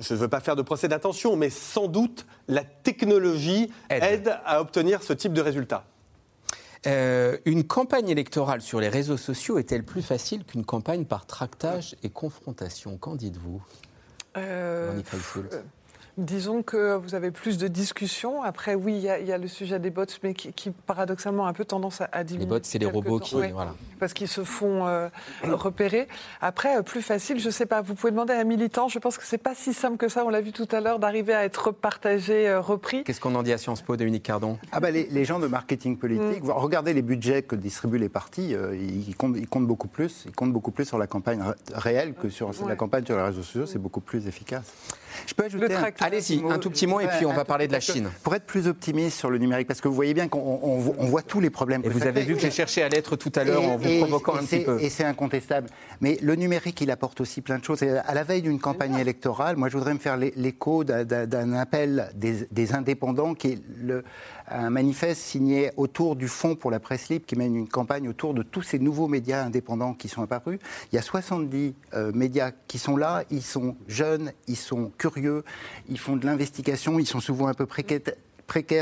[0.00, 4.62] je ne veux pas faire de procès d'attention, mais sans doute la technologie aide, à
[4.62, 5.84] obtenir ce type de résultat.
[6.86, 11.96] Euh, une campagne électorale sur les réseaux sociaux est-elle plus facile qu'une campagne par tractage
[12.02, 12.96] et confrontation?
[12.96, 13.62] Qu'en dites-vous?
[14.36, 15.00] Euh,
[16.18, 18.42] Disons que vous avez plus de discussions.
[18.42, 21.64] Après, oui, il y, a le sujet des bots, mais qui, paradoxalement a un peu
[21.64, 22.44] tendance à, diminuer.
[22.44, 23.36] Les bots, c'est les robots qui.
[23.36, 23.72] Voilà.
[24.00, 25.08] Parce qu'ils se font euh,
[25.44, 26.08] repérer.
[26.40, 27.82] Après, euh, plus facile, je ne sais pas.
[27.82, 28.88] Vous pouvez demander à un militant.
[28.88, 30.24] Je pense que c'est pas si simple que ça.
[30.24, 33.04] On l'a vu tout à l'heure, d'arriver à être partagé, euh, repris.
[33.04, 34.58] Qu'est-ce qu'on en dit à Sciences Po, Dominique Cardon?
[34.72, 36.50] Ah bah les, gens de marketing politique, mm.
[36.50, 38.56] regardez les budgets que distribuent les partis.
[38.72, 40.24] ils, comptent, ils, comptent, beaucoup plus.
[40.26, 43.42] Ils comptent beaucoup plus sur la campagne réelle que sur la campagne sur les réseaux
[43.42, 43.66] sociaux.
[43.66, 44.74] C'est beaucoup plus efficace.
[45.26, 47.72] Je peux ajouter un, Allez-y, un tout petit mot et puis on va parler de
[47.72, 48.10] la Chine.
[48.22, 51.40] Pour être plus optimiste sur le numérique, parce que vous voyez bien qu'on voit tous
[51.40, 51.82] les problèmes.
[51.84, 54.36] Et vous avez vu que j'ai cherché à l'être tout à l'heure en vous provoquant
[54.36, 54.80] un petit peu.
[54.80, 55.68] Et c'est incontestable.
[56.00, 57.82] Mais le numérique, il apporte aussi plein de choses.
[57.82, 62.10] Et à la veille d'une campagne électorale, moi, je voudrais me faire l'écho d'un appel
[62.14, 64.04] des, indépendants qui est le,
[64.50, 68.34] un manifeste signé autour du Fonds pour la presse libre qui mène une campagne autour
[68.34, 70.58] de tous ces nouveaux médias indépendants qui sont apparus.
[70.92, 75.07] Il y a 70 euh, médias qui sont là, ils sont jeunes, ils sont curieux,
[75.88, 78.00] ils font de l'investigation, ils sont souvent un peu précaires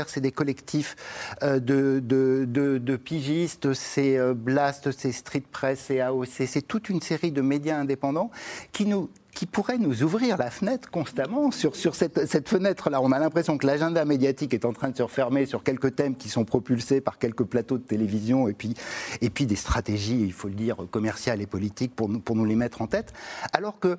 [0.07, 0.95] c'est des collectifs
[1.43, 7.31] euh, de, pigistes, c'est euh, Blast, c'est Street Press, c'est AOC, c'est toute une série
[7.31, 8.31] de médias indépendants
[8.71, 9.09] qui nous
[9.45, 12.99] pourrait nous ouvrir la fenêtre constamment sur, cette, fenêtre-là.
[13.01, 16.15] On a l'impression que l'agenda médiatique est en train de se refermer sur quelques thèmes
[16.15, 18.73] qui sont propulsés par quelques plateaux de télévision et puis,
[19.21, 22.45] et puis des stratégies, il faut le dire, commerciales et politiques pour nous, pour nous
[22.45, 23.13] les mettre en tête.
[23.53, 23.97] Alors que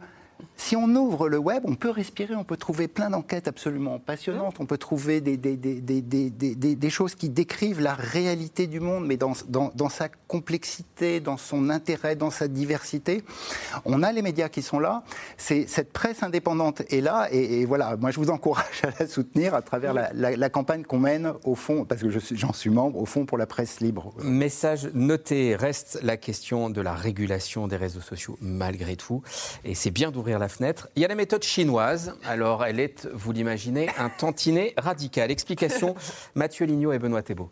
[0.56, 4.56] si on ouvre le web, on peut respirer, on peut trouver plein d'enquêtes absolument passionnantes,
[4.60, 5.70] on peut trouver des, des, des,
[6.00, 11.36] des, choses qui décrivent la réalité du monde, mais dans, dans, dans, sa complexité, dans
[11.36, 13.22] son intérêt, dans sa diversité.
[13.84, 15.04] On a les médias qui sont là,
[15.36, 19.54] c'est, cette presse indépendante est là, et, voilà, moi je vous encourage à la soutenir
[19.54, 23.06] à travers la, la, campagne qu'on mène au fond, parce que j'en suis membre, au
[23.06, 24.12] fond pour la presse libre.
[24.22, 29.22] Message noté, reste la question de la régulation des réseaux sociaux malgré tout,
[29.64, 30.88] et c'est bien d'ouvrir la fenêtre.
[30.94, 32.14] Il y a la méthode chinoise.
[32.24, 35.30] Alors, elle est, vous l'imaginez, un tantinet radical.
[35.30, 35.94] Explication
[36.34, 37.50] Mathieu Lignot et Benoît Thébault.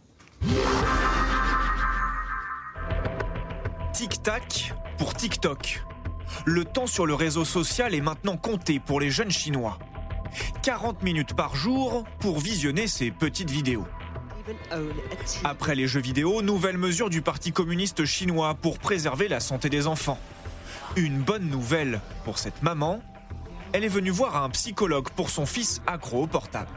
[3.94, 5.82] Tic-tac pour TikTok.
[6.44, 9.78] Le temps sur le réseau social est maintenant compté pour les jeunes Chinois.
[10.62, 13.86] 40 minutes par jour pour visionner ces petites vidéos.
[15.44, 19.86] Après les jeux vidéo, nouvelle mesure du Parti communiste chinois pour préserver la santé des
[19.86, 20.18] enfants.
[20.94, 23.02] Une bonne nouvelle pour cette maman,
[23.72, 26.70] elle est venue voir un psychologue pour son fils accro au portable.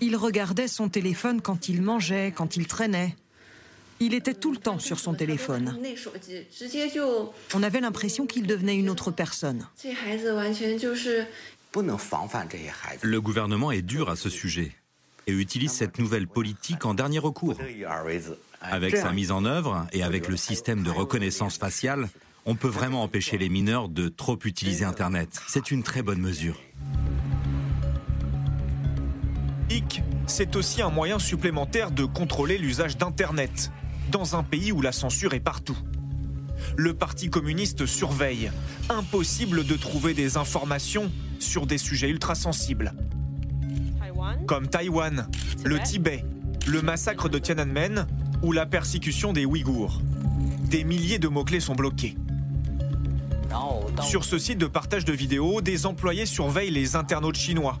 [0.00, 3.16] Il regardait son téléphone quand il mangeait, quand il traînait.
[3.98, 5.78] Il était tout le temps sur son téléphone.
[7.54, 9.66] On avait l'impression qu'il devenait une autre personne.
[13.02, 14.72] Le gouvernement est dur à ce sujet
[15.26, 17.56] et utilise cette nouvelle politique en dernier recours.
[18.60, 22.08] Avec sa mise en œuvre et avec le système de reconnaissance faciale,
[22.44, 25.40] on peut vraiment empêcher les mineurs de trop utiliser Internet.
[25.48, 26.60] C'est une très bonne mesure.
[29.70, 33.70] HIC, c'est aussi un moyen supplémentaire de contrôler l'usage d'Internet,
[34.10, 35.78] dans un pays où la censure est partout.
[36.76, 38.50] Le Parti communiste surveille.
[38.88, 42.92] Impossible de trouver des informations sur des sujets ultra sensibles.
[44.46, 45.28] Comme Taïwan,
[45.64, 46.24] le Tibet,
[46.66, 48.06] le massacre de Tiananmen
[48.42, 50.00] ou la persécution des Ouïghours.
[50.70, 52.16] Des milliers de mots-clés sont bloqués.
[54.02, 57.80] Sur ce site de partage de vidéos, des employés surveillent les internautes chinois.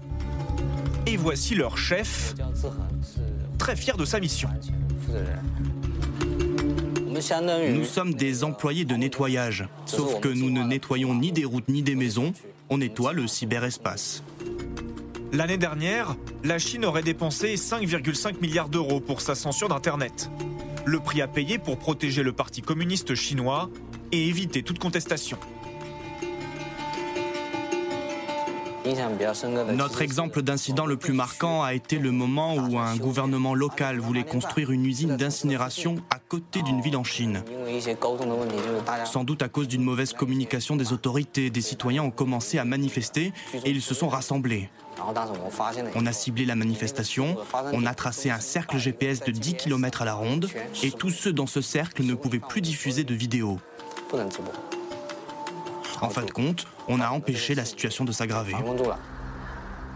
[1.06, 2.34] Et voici leur chef,
[3.58, 4.48] très fier de sa mission.
[7.06, 11.82] Nous sommes des employés de nettoyage, sauf que nous ne nettoyons ni des routes ni
[11.82, 12.32] des maisons,
[12.68, 14.22] on nettoie le cyberespace.
[15.32, 20.30] L'année dernière, la Chine aurait dépensé 5,5 milliards d'euros pour sa censure d'Internet.
[20.84, 23.70] Le prix à payer pour protéger le Parti communiste chinois
[24.12, 25.38] et éviter toute contestation.
[29.74, 34.24] Notre exemple d'incident le plus marquant a été le moment où un gouvernement local voulait
[34.24, 37.42] construire une usine d'incinération à côté d'une ville en Chine.
[39.04, 43.32] Sans doute à cause d'une mauvaise communication des autorités, des citoyens ont commencé à manifester
[43.52, 44.70] et ils se sont rassemblés.
[45.94, 47.36] On a ciblé la manifestation,
[47.72, 50.48] on a tracé un cercle GPS de 10 km à la ronde
[50.82, 53.58] et tous ceux dans ce cercle ne pouvaient plus diffuser de vidéos.
[56.00, 58.54] En fin de compte, on a empêché la situation de s'aggraver.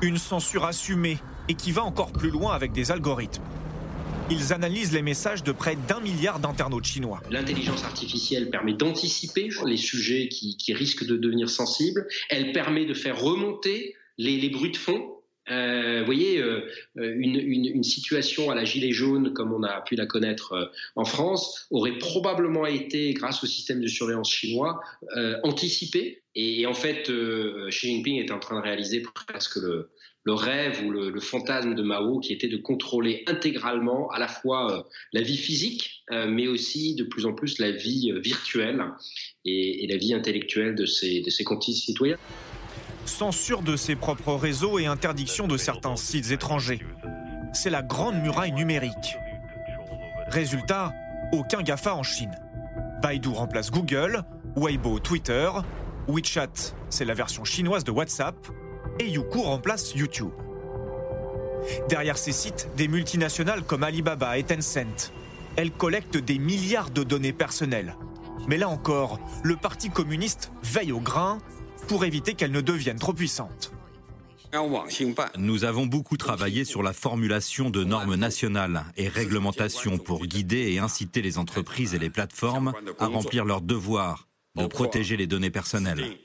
[0.03, 3.43] Une censure assumée et qui va encore plus loin avec des algorithmes.
[4.31, 7.21] Ils analysent les messages de près d'un milliard d'internautes chinois.
[7.31, 12.07] L'intelligence artificielle permet d'anticiper les sujets qui, risquent de devenir sensibles.
[12.31, 15.15] Elle permet de faire remonter les, les bruits de fond
[15.51, 16.63] euh, vous voyez, euh,
[16.97, 21.67] une, situation à la gilet jaune, comme on a pu la connaître euh, en France,
[21.71, 24.81] aurait probablement été, grâce au système de surveillance chinois,
[25.43, 26.23] anticipée.
[26.35, 27.11] Et, en fait,
[27.69, 29.91] Xi Jinping est en train de réaliser presque le,
[30.25, 34.89] le rêve ou le, fantasme de Mao, qui était de contrôler intégralement à la fois
[35.13, 38.83] la vie physique, mais aussi de plus en plus la vie virtuelle
[39.45, 41.45] et, la vie intellectuelle de ses, de ses
[43.09, 46.81] censure de ses propres réseaux et interdiction de certains sites étrangers.
[47.53, 49.17] C'est la grande muraille numérique.
[50.29, 50.93] Résultat,
[51.33, 52.35] aucun GAFA en Chine.
[53.03, 54.23] Baidu remplace Google,
[54.57, 55.51] Weibo Twitter,
[56.09, 58.37] WeChat, c'est la version chinoise de WhatsApp,
[58.99, 60.33] et Youku remplace YouTube.
[61.89, 65.13] Derrière ces sites, des multinationales comme Alibaba et Tencent.
[65.57, 67.97] Elles collectent des milliards de données personnelles.
[68.49, 71.39] Mais là encore, le Parti communiste veille au grain
[71.87, 73.73] pour éviter qu'elles ne deviennent trop puissantes.
[75.37, 80.79] Nous avons beaucoup travaillé sur la formulation de normes nationales et réglementations pour guider et
[80.79, 86.17] inciter les entreprises et les plateformes à remplir leur devoir de protéger les données personnelles.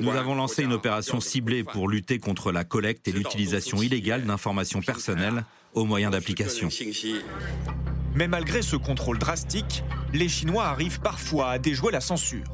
[0.00, 4.80] Nous avons lancé une opération ciblée pour lutter contre la collecte et l'utilisation illégale d'informations
[4.80, 5.44] personnelles
[5.74, 6.68] aux moyens d'application.
[8.16, 12.46] Mais malgré ce contrôle drastique, les Chinois arrivent parfois à déjouer la censure.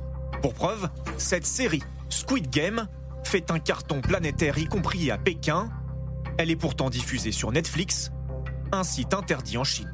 [0.42, 2.88] Pour preuve, cette série Squid Game
[3.24, 5.68] fait un carton planétaire y compris à Pékin.
[6.38, 8.11] Elle est pourtant diffusée sur Netflix,
[8.72, 9.92] un site interdit en Chine.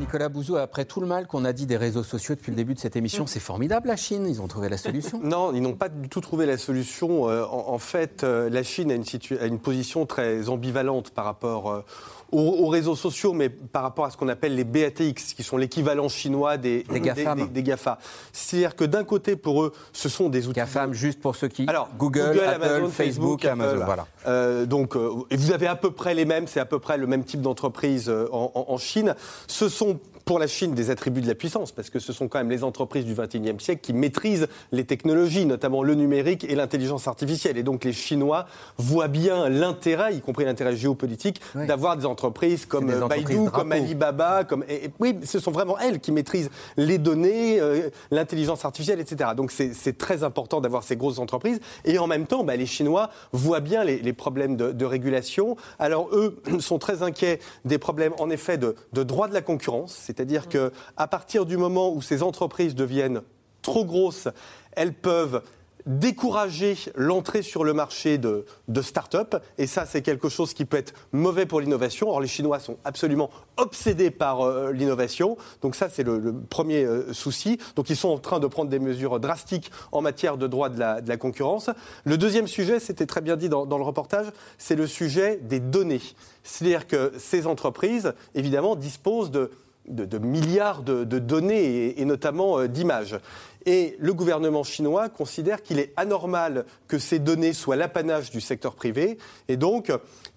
[0.00, 2.74] Nicolas Bouzou, après tout le mal qu'on a dit des réseaux sociaux depuis le début
[2.74, 5.20] de cette émission, c'est formidable la Chine, ils ont trouvé la solution.
[5.24, 7.28] Non, ils n'ont pas du tout trouvé la solution.
[7.28, 9.04] Euh, en, fait, euh, la Chine a une,
[9.40, 11.84] a une, position très ambivalente par rapport
[12.32, 16.08] aux, réseaux sociaux, mais par rapport à ce qu'on appelle les BATX, qui sont l'équivalent
[16.08, 17.48] chinois des, des GAFAM.
[17.48, 17.98] Des, GAFA.
[18.32, 20.60] C'est-à-dire que d'un côté, pour eux, ce sont des outils.
[20.60, 21.66] GAFAM, juste pour ceux qui.
[21.68, 23.84] Alors, Google, Apple, Facebook, Amazon.
[23.84, 24.06] Voilà.
[24.26, 26.98] Euh, donc, euh, et vous avez à peu près les mêmes, c'est à peu près
[26.98, 29.14] le même type d'entreprise euh, en, en, Chine.
[29.46, 32.38] Ce sont pour la Chine des attributs de la puissance, parce que ce sont quand
[32.38, 37.06] même les entreprises du XXIe siècle qui maîtrisent les technologies, notamment le numérique et l'intelligence
[37.08, 37.58] artificielle.
[37.58, 38.46] Et donc les Chinois
[38.78, 44.64] voient bien l'intérêt, y compris l'intérêt géopolitique, d'avoir des entreprises comme Baidu, comme Alibaba, comme
[44.68, 49.30] et, oui, ce sont vraiment elles qui maîtrisent les données, euh, l'intelligence artificielle, etc.
[49.36, 51.60] Donc c'est très important d'avoir ces grosses entreprises.
[51.84, 55.56] Et en même temps, bah, les Chinois voient bien les, les problèmes de, de, régulation.
[55.78, 59.94] Alors eux sont très inquiets des problèmes, en effet, de, de droit de la concurrence.
[60.14, 63.22] C'est-à-dire qu'à partir du moment où ces entreprises deviennent
[63.62, 64.28] trop grosses,
[64.72, 65.42] elles peuvent
[65.86, 69.36] décourager l'entrée sur le marché de, de start-up.
[69.58, 72.08] Et ça, c'est quelque chose qui peut être mauvais pour l'innovation.
[72.08, 75.36] Or, les Chinois sont absolument obsédés par euh, l'innovation.
[75.60, 77.58] Donc ça, c'est le, premier euh, souci.
[77.76, 80.78] Donc ils sont en train de prendre des mesures drastiques en matière de droit de
[80.78, 81.70] la, de la concurrence.
[82.04, 85.60] Le deuxième sujet, c'était très bien dit dans, dans le reportage, c'est le sujet des
[85.60, 86.02] données.
[86.44, 89.50] C'est-à-dire que ces entreprises, évidemment, disposent de
[89.88, 93.18] de, milliards de, données et, notamment euh, d'images.
[93.66, 98.74] Et le gouvernement chinois considère qu'il est anormal que ces données soient l'apanage du secteur
[98.74, 99.18] privé.
[99.48, 99.90] Et donc,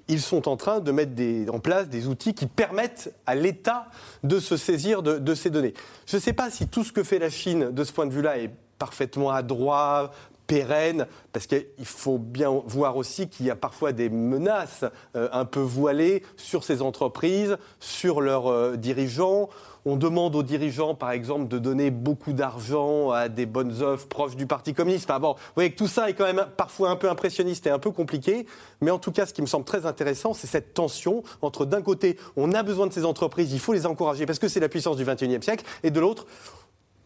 [0.07, 1.11] ils sont en train de mettre
[1.53, 3.87] en place des outils qui permettent à l'État
[4.23, 5.73] de se saisir de, ces données.
[6.05, 8.13] Je ne sais pas si tout ce que fait la Chine de ce point de
[8.13, 10.11] vue-là est parfaitement adroit,
[10.47, 14.85] pérenne, parce qu'il faut bien voir aussi qu'il y a parfois des menaces
[15.15, 19.49] euh, un peu voilées sur ces entreprises, sur leurs euh, dirigeants.
[19.85, 24.35] On demande aux dirigeants, par exemple, de donner beaucoup d'argent à des bonnes œuvres proches
[24.35, 25.09] du Parti communiste.
[25.09, 27.69] Enfin bon, vous voyez que tout ça est quand même parfois un peu impressionniste et
[27.69, 28.45] un peu compliqué.
[28.81, 31.81] Mais en tout cas, ce qui me semble très intéressant, c'est cette tension entre, d'un
[31.81, 34.69] côté, on a besoin de ces entreprises, il faut les encourager parce que c'est la
[34.69, 36.25] puissance du XXIe siècle, et de l'autre,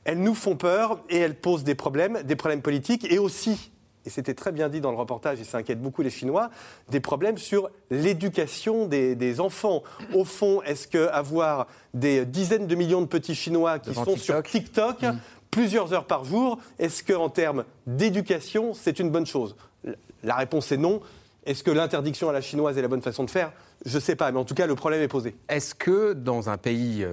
[0.06, 3.72] elles nous font peur et elles posent des problèmes, des problèmes politiques et aussi,
[4.06, 6.49] et c'était très bien dit dans le reportage et ça inquiète beaucoup les Chinois,
[6.89, 9.84] des problèmes sur l'éducation des, enfants.
[10.14, 15.02] Au fond, est-ce qu'avoir des dizaines de millions de petits Chinois qui sont sur TikTok
[15.04, 15.20] mm.
[15.52, 19.56] plusieurs heures par jour, est-ce qu'en termes d'éducation, c'est une bonne chose?
[20.24, 21.02] La réponse est non.
[21.45, 23.52] Est-ce que l'interdiction à la chinoise est la bonne façon de faire?
[23.86, 25.36] Je ne sais pas, mais en tout cas, le problème est posé.
[25.49, 27.04] Est-ce que dans un pays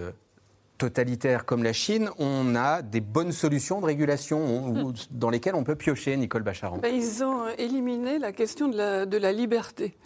[0.82, 5.64] euh, totalitaire comme la Chine, on a des bonnes solutions de régulation dans lesquelles on
[5.64, 6.78] peut piocher, Nicole Bacharan.
[6.78, 9.96] Ben, Ils ont éliminé la question de la, de la liberté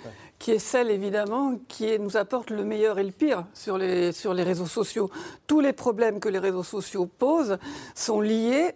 [0.43, 4.11] qui est celle évidemment qui nous apporte le meilleur et le pire sur les,
[4.43, 5.09] réseaux sociaux.
[5.47, 7.59] Tous les problèmes que les réseaux sociaux posent
[7.95, 8.73] sont liés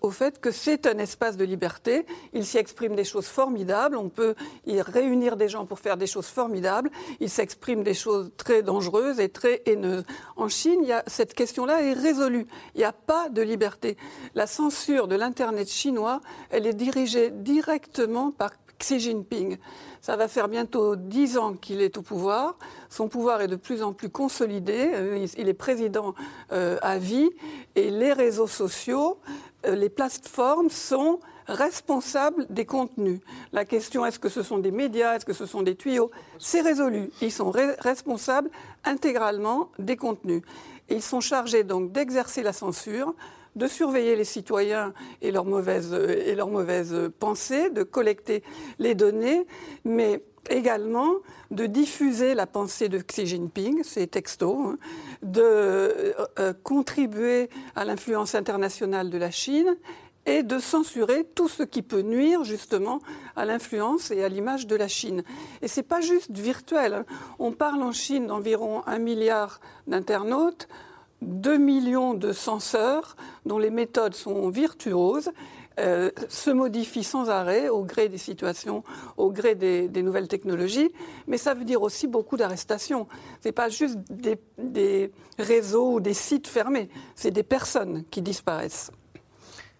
[0.00, 2.06] au fait que c'est un espace de liberté.
[2.32, 3.96] Il s'y exprime des choses formidables.
[3.96, 4.34] On peut
[4.66, 6.90] y réunir des gens pour faire des choses formidables.
[7.20, 10.02] Il s'exprime des choses très dangereuses et très haineuses.
[10.34, 12.48] En Chine, cette question-là est résolue.
[12.74, 13.96] Il n'y a pas de liberté.
[14.34, 19.58] La censure de l'Internet chinois, elle est dirigée directement par Xi Jinping.
[20.00, 22.56] Ça va faire bientôt dix ans qu'il est au pouvoir.
[22.90, 24.90] Son pouvoir est de plus en plus consolidé.
[24.94, 26.14] Euh, il est président
[26.52, 27.30] euh, à vie.
[27.74, 29.18] Et les réseaux sociaux,
[29.66, 33.20] euh, les plateformes sont responsables des contenus.
[33.52, 36.10] La question est-ce que ce sont des médias, est-ce que ce sont des tuyaux?
[36.38, 37.10] C'est résolu.
[37.20, 38.50] Ils sont responsables
[38.84, 40.42] intégralement des contenus.
[40.88, 43.14] Ils sont chargés donc d'exercer la censure,
[43.56, 44.92] de surveiller les citoyens
[45.22, 48.42] et leurs mauvaises, pensées, de collecter
[48.78, 49.46] les données,
[49.84, 51.16] mais également
[51.50, 54.78] de diffuser la pensée de Xi Jinping, ses textos, hein,
[55.22, 59.76] de euh, euh, contribuer à l'influence internationale de la Chine
[60.26, 63.00] et de censurer tout ce qui peut nuire justement
[63.36, 65.22] à l'influence et à l'image de la Chine.
[65.62, 66.94] Et c'est pas juste virtuel.
[66.94, 67.04] Hein.
[67.38, 70.68] On parle en Chine d'environ un milliard d'internautes.
[71.26, 75.30] 2 millions de censeurs dont les méthodes sont virtuoses
[75.78, 78.82] euh, se modifient sans arrêt au gré des situations,
[79.18, 80.90] au gré des, nouvelles technologies,
[81.26, 83.06] mais ça veut dire aussi beaucoup d'arrestations.
[83.42, 88.90] Ce n'est pas juste des, réseaux ou des sites fermés, c'est des personnes qui disparaissent.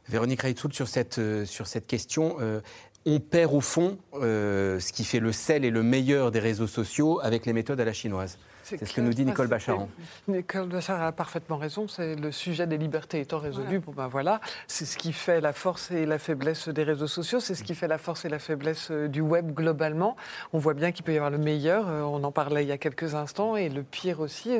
[0.06, 2.60] Véronique Reitzoul, sur cette, euh, sur cette question, euh,
[3.06, 7.20] on perd au fond ce qui fait le sel et le meilleur des réseaux sociaux
[7.22, 8.36] avec les méthodes à la chinoise.
[8.66, 9.88] C'est ce que nous dit Nicole Bacharan.
[10.26, 11.86] Nicole Bacharan a parfaitement raison.
[11.86, 13.78] C'est le sujet des libertés étant résolu.
[13.78, 17.38] Bon ben voilà, c'est ce qui fait la force et la faiblesse des réseaux sociaux.
[17.38, 20.16] C'est ce qui fait la force et la faiblesse euh, du web globalement.
[20.52, 21.88] On voit bien qu'il peut y avoir le meilleur.
[21.88, 24.58] Euh, on en parlait il y a quelques instants et le pire aussi.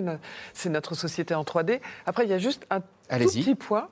[0.55, 1.81] C'est notre société en 3D.
[2.07, 3.89] Après, il y a juste un tout petit point.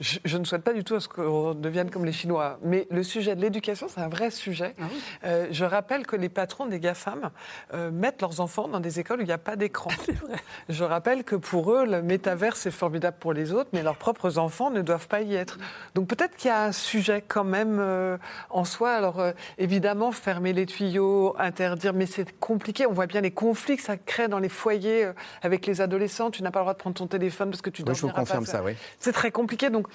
[0.00, 3.02] Je, ne souhaite pas du tout à ce qu'on devienne comme les Chinois, mais le
[3.02, 4.74] sujet de l'éducation, c'est un vrai sujet.
[4.78, 4.84] Ah
[5.24, 7.30] euh, je rappelle que les patrons des GAFAM
[7.72, 9.90] euh, mettent leurs enfants dans des écoles où il n'y a pas d'écran.
[10.68, 14.38] Je rappelle que pour eux, le métaverse est formidable pour les autres, mais leurs propres
[14.38, 15.58] enfants ne doivent pas y être.
[15.94, 18.18] Donc peut-être qu'il y a un sujet quand même euh,
[18.50, 18.92] en soi.
[18.92, 19.22] Alors
[19.58, 22.86] évidemment, fermer les tuyaux, interdire, mais c'est compliqué.
[22.86, 25.10] On voit bien les conflits que ça crée dans les foyers
[25.42, 26.30] avec les adolescents.
[26.30, 27.94] Tu n'as pas le droit de prendre ton téléphone parce que tu dois.
[27.94, 28.74] Oui, je vous confirme ça, oui.
[28.98, 29.70] C'est très compliqué.
[29.70, 29.85] Donc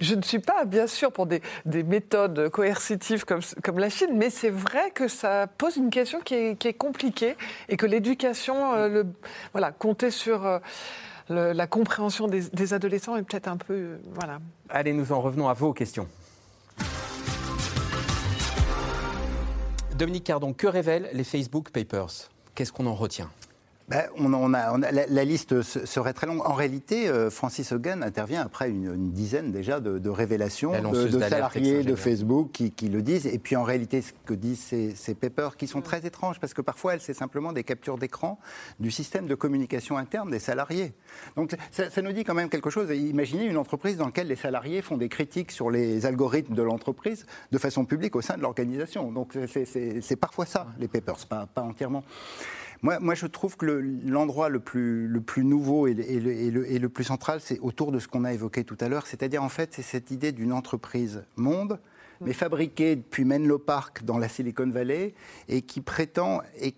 [0.00, 4.50] je ne suis pas, bien sûr, pour des, méthodes coercitives comme, la Chine, mais c'est
[4.50, 7.36] vrai que ça pose une question qui est, compliquée
[7.68, 9.04] et que l'éducation, euh,
[9.52, 10.58] voilà, compter sur euh,
[11.28, 14.38] la compréhension des, adolescents est peut-être un peu, euh, voilà.
[14.68, 16.08] Allez, nous en revenons à vos questions.
[19.96, 22.28] Dominique Cardon, que révèlent les Facebook Papers?
[22.54, 23.30] Qu'est-ce qu'on en retient?
[23.88, 26.40] Ben, on, a, la, liste serait très longue.
[26.44, 31.94] En réalité, euh, Francis Hogan intervient après une, dizaine déjà de, révélations de, salariés de
[31.94, 33.26] Facebook qui, le disent.
[33.26, 36.62] Et puis en réalité, ce que disent ces, papers qui sont très étranges, parce que
[36.62, 38.40] parfois, c'est simplement des captures d'écran
[38.80, 40.92] du système de communication interne des salariés.
[41.36, 42.90] Donc ça, ça, nous dit quand même quelque chose.
[42.90, 47.24] Imaginez une entreprise dans laquelle les salariés font des critiques sur les algorithmes de l'entreprise
[47.52, 49.12] de façon publique au sein de l'organisation.
[49.12, 52.02] Donc c'est parfois ça, les papers, pas, pas entièrement.
[52.82, 57.58] Moi, je trouve que l'endroit le, plus, le plus nouveau et, le, plus central, c'est
[57.60, 60.32] autour de ce qu'on a évoqué tout à l'heure, c'est-à-dire en fait, c'est cette idée
[60.32, 61.78] d'une entreprise monde,
[62.20, 65.14] mais fabriquée depuis Menlo Park dans la Silicon Valley
[65.48, 66.74] et qui prétend et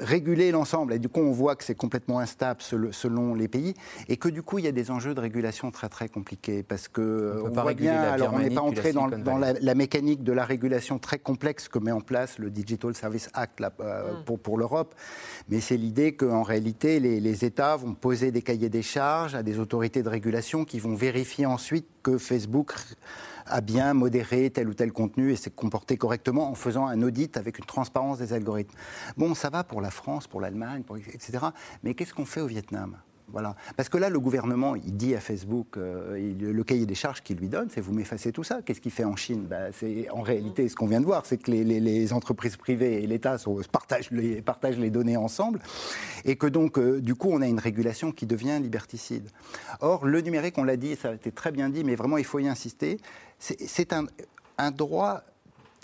[0.00, 0.94] réguler l'ensemble.
[0.94, 3.74] Et du coup, on voit que c'est complètement instable selon les pays
[4.08, 6.88] et que du coup, il y a des enjeux de régulation très très compliqués parce
[6.88, 8.00] que on, voit bien.
[8.00, 11.92] Alors, on n'est pas entré dans, la, mécanique de la régulation très complexe que met
[11.92, 14.24] en place le Digital Service Act là, euh, mm.
[14.24, 14.94] pour, pour l'Europe,
[15.48, 19.42] mais c'est l'idée qu'en réalité, les, les États vont poser des cahiers des charges à
[19.42, 22.72] des autorités de régulation qui vont vérifier ensuite que Facebook
[23.46, 27.36] à bien modérer tel ou tel contenu et s'est comporté correctement en faisant un audit
[27.36, 28.76] avec une transparence des algorithmes.
[29.16, 30.82] Bon, ça va pour la France, pour l'Allemagne,
[31.12, 31.46] etc.
[31.82, 32.96] Mais qu'est-ce qu'on fait au Vietnam?
[33.32, 33.56] Voilà.
[33.76, 37.38] Parce que là, le gouvernement, il dit à Facebook, euh, le cahier des charges qu'il
[37.38, 38.60] lui donne, c'est vous m'effacez tout ça.
[38.62, 39.48] Qu'est-ce qu'il fait en Chine?
[39.72, 43.36] C'est En réalité, ce qu'on vient de voir, c'est que les, entreprises privées et l'État
[43.70, 45.60] partagent les, partagent les données ensemble,
[46.24, 49.28] et que donc, euh, du coup, on a une régulation qui devient liberticide.
[49.80, 52.24] Or, le numérique, on l'a dit, ça a été très bien dit, mais vraiment, il
[52.24, 52.98] faut y insister,
[53.38, 53.92] c'est
[54.58, 55.22] un droit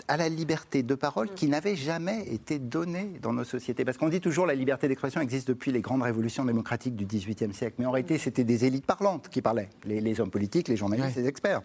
[0.09, 3.85] à la liberté de parole qui n'avait jamais été donnée dans nos sociétés.
[3.85, 7.53] Parce qu'on dit toujours la liberté d'expression existe depuis les grandes révolutions démocratiques du XVIIIe
[7.53, 7.75] siècle.
[7.77, 11.27] Mais en réalité, c'était des élites parlantes qui parlaient, les, hommes politiques, les journalistes, les
[11.27, 11.61] experts.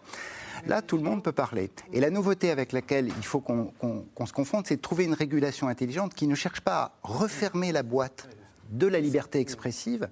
[0.66, 1.70] Là, tout le monde peut parler.
[1.92, 5.68] Et la nouveauté avec laquelle il faut qu'on se confronte, c'est de trouver une régulation
[5.68, 8.28] intelligente qui ne cherche pas à refermer la boîte
[8.70, 10.08] de la liberté expressive,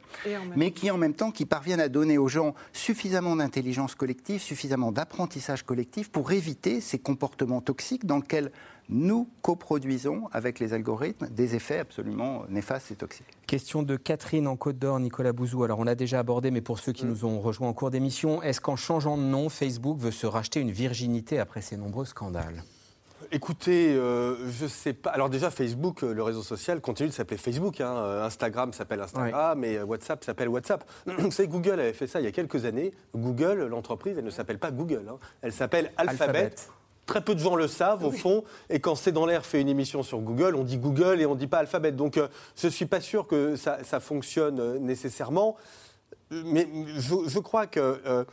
[0.57, 4.93] mais qui en même temps qui parviennent à donner aux gens suffisamment d'intelligence collective, suffisamment
[4.93, 8.51] d'apprentissage collectif pour éviter ces comportements toxiques dans lesquels
[8.89, 13.27] nous coproduisons avec les algorithmes des effets absolument néfastes et toxiques.
[13.47, 15.65] Question de Catherine en Côte d'Or, Nicolas Bouzou.
[15.65, 17.09] Alors on a déjà abordé, mais pour ceux qui mm.
[17.09, 20.61] nous ont rejoints en cours d'émission, est-ce qu'en changeant de nom, Facebook veut se racheter
[20.61, 22.63] une virginité après ces nombreux scandales?
[23.35, 25.09] Écoutez, euh, je sais pas.
[25.09, 27.81] Alors déjà, Facebook, euh, le réseau social, continue de s'appeler Facebook.
[27.81, 27.97] Hein.
[27.97, 30.85] Euh, Instagram s'appelle Instagram et WhatsApp s'appelle WhatsApp.
[31.07, 32.93] Vous savez, Google avait fait ça il y a quelques années.
[33.17, 35.05] Google, l'entreprise, elle ne s'appelle pas Google.
[35.09, 35.17] Hein.
[35.41, 36.51] Elle s'appelle Alphabet.
[37.07, 38.45] Très peu de gens le savent, au fond.
[38.69, 41.35] Et quand C'est dans l'air fait une émission sur Google, on dit Google et on
[41.35, 41.91] ne dit pas Alphabet.
[41.91, 42.21] Donc,
[42.57, 45.57] je ne suis pas sûr que ça, fonctionne nécessairement.
[46.31, 46.69] Mais
[46.99, 48.25] je, crois que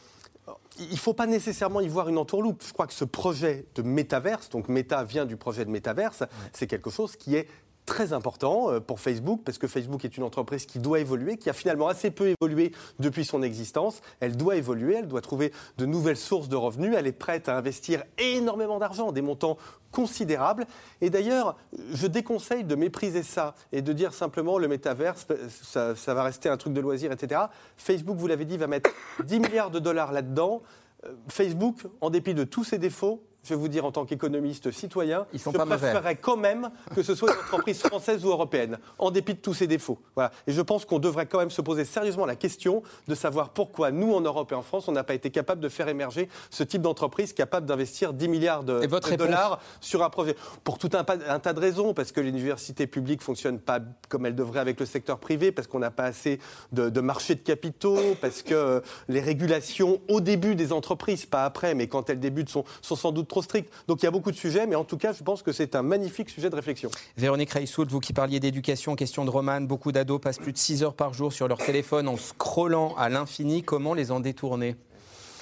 [0.79, 2.63] il ne faut pas nécessairement y voir une entourloupe.
[2.65, 6.23] Je crois que ce projet de métaverse, donc méta vient du projet de métaverse,
[6.53, 7.47] c'est quelque chose qui est
[7.89, 11.49] très important euh, pour Facebook, parce que Facebook est une entreprise qui doit évoluer, qui
[11.49, 14.01] a finalement assez peu évolué depuis son existence.
[14.19, 17.57] Elle doit évoluer, elle doit trouver de nouvelles sources de revenus, elle est prête à
[17.57, 19.57] investir énormément d'argent, des montants
[19.91, 20.67] considérables.
[21.01, 21.57] Et d'ailleurs,
[21.91, 26.47] je déconseille de mépriser ça et de dire simplement le métaverse, ça, ça va rester
[26.47, 27.41] un truc de loisir, etc.
[27.75, 28.91] Facebook, vous l'avez dit, va mettre
[29.25, 30.61] 10 milliards de dollars là-dedans.
[31.05, 34.71] Euh, Facebook, en dépit de tous ses défauts, je vais vous dire en tant qu'économiste
[34.71, 38.77] citoyen, Ils sont je préférerais quand même que ce soit une entreprise française ou européenne,
[38.97, 39.97] en dépit de tous ses défauts.
[40.15, 40.31] Voilà.
[40.45, 43.91] Et je pense qu'on devrait quand même se poser sérieusement la question de savoir pourquoi
[43.91, 46.63] nous, en Europe et en France, on n'a pas été capable de faire émerger ce
[46.63, 48.85] type d'entreprise capable d'investir 10 milliards de,
[49.15, 50.35] dollars sur un projet.
[50.63, 53.79] Pour tout un, un, tas de raisons, parce que l'université publique ne fonctionne pas
[54.09, 56.39] comme elle devrait avec le secteur privé, parce qu'on n'a pas assez
[56.71, 61.73] de, de marché de capitaux, parce que les régulations au début des entreprises, pas après,
[61.73, 63.71] mais quand elles débutent, sont, sont sans doute trop strict.
[63.87, 65.75] Donc il y a beaucoup de sujets, mais en tout cas, je pense que c'est
[65.75, 66.89] un magnifique sujet de réflexion.
[67.17, 70.83] Véronique Reissoult, vous qui parliez d'éducation, question de romane, beaucoup d'ados passent plus de 6
[70.83, 73.63] heures par jour sur leur téléphone en scrollant à l'infini.
[73.63, 74.75] Comment les en détourner?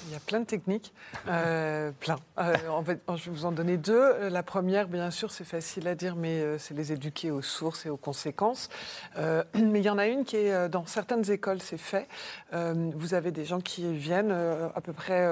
[0.08, 0.92] Il y a plein de techniques,
[1.28, 2.16] euh, plein.
[2.38, 4.28] Euh, en fait, je vais vous en donner deux.
[4.28, 7.86] La première, bien sûr, c'est facile à dire, mais euh, c'est les éduquer aux sources
[7.86, 8.68] et aux conséquences.
[9.16, 12.08] mais il y en a une qui est dans certaines écoles, c'est fait.
[12.52, 15.26] vous avez des gens qui viennent à peu près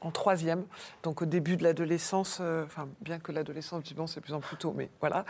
[0.00, 0.64] en troisième,
[1.02, 4.74] donc au début de l'adolescence, enfin, bien que l'adolescence, bon, c'est plus en plus tôt,
[4.76, 5.24] mais voilà,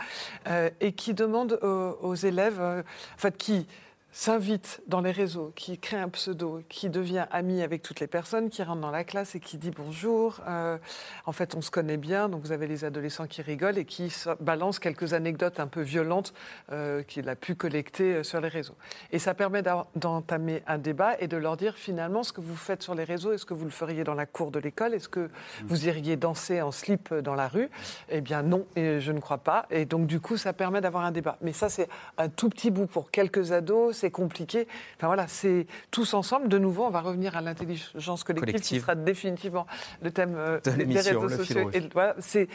[0.79, 3.67] et qui demandent aux, aux élèves, en fait, qui
[4.11, 8.49] s'invite dans les réseaux, qui crée un pseudo, qui devient ami avec toutes les personnes,
[8.49, 10.41] qui rentre dans la classe et qui dit bonjour.
[10.47, 10.77] Euh,
[11.25, 14.13] en fait, on se connaît bien, donc vous avez les adolescents qui rigolent et qui
[14.41, 16.33] balancent quelques anecdotes un peu violentes
[16.71, 18.75] euh, qu'il a pu collecter euh, sur les réseaux.
[19.11, 19.63] Et ça permet
[19.95, 23.31] d'entamer un débat et de leur dire finalement ce que vous faites sur les réseaux,
[23.31, 24.93] est-ce que vous le feriez dans la cour de l'école?
[24.93, 25.29] Est-ce que
[25.63, 27.69] vous iriez danser en slip dans la rue?
[28.09, 29.67] Eh bien non, et je ne crois pas.
[29.69, 31.37] Et donc du coup, ça permet d'avoir un débat.
[31.41, 31.87] Mais ça, c'est
[32.17, 34.67] un tout petit bout pour quelques ados c'est compliqué.
[34.97, 36.49] Enfin voilà, c'est tous ensemble.
[36.49, 39.65] De nouveau, on va revenir à l'intelligence collective, qui sera définitivement
[40.01, 41.69] le thème euh, des réseaux sociaux.
[41.73, 42.47] Et voilà, c'est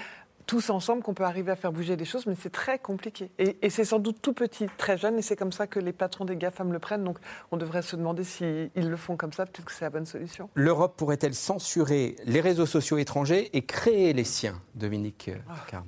[0.47, 3.31] tous ensemble qu'on peut arriver à faire bouger des choses, mais c'est très compliqué.
[3.39, 6.25] Et, c'est sans doute tout petit, très jeune, et c'est comme ça que les patrons
[6.25, 7.05] des GAFAM le prennent.
[7.05, 7.19] Donc
[7.51, 10.49] on devrait se demander s'ils le font comme ça, peut-être que c'est la bonne solution.
[10.55, 15.83] L'Europe pourrait-elle censurer les réseaux sociaux étrangers et créer les siens, Dominique euh, ah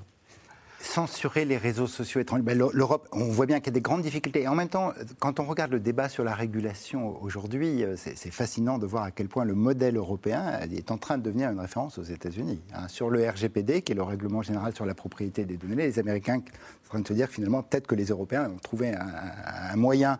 [0.80, 2.42] censurer les réseaux sociaux étrangers.
[2.42, 4.42] Ben, L'Europe, on voit bien qu'il y a des grandes difficultés.
[4.42, 8.30] Et en même temps, quand on regarde le débat sur la régulation aujourd'hui, euh, c'est
[8.30, 11.58] fascinant de voir à quel point le modèle européen est en train de devenir une
[11.58, 12.60] référence aux États-Unis.
[12.74, 12.88] Hein.
[12.88, 16.40] Sur le RGPD, qui est le règlement général sur la propriété des données, les Américains
[16.84, 20.18] sont en train de se dire finalement, peut-être que les Européens ont trouvé un, moyen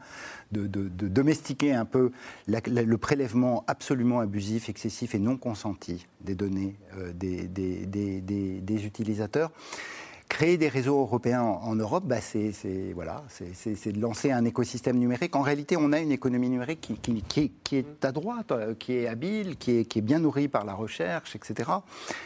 [0.51, 2.11] de, domestiquer un peu
[2.47, 9.53] le prélèvement absolument abusif, excessif et non consenti des données euh, des utilisateurs.
[10.29, 12.53] Créer des réseaux européens en, Europe, bah, c'est
[12.95, 15.35] voilà, de lancer un écosystème numérique.
[15.35, 19.57] En réalité, on a une économie numérique qui, est, à droite, euh, qui est habile,
[19.57, 21.71] qui est, bien nourrie par la recherche, etc.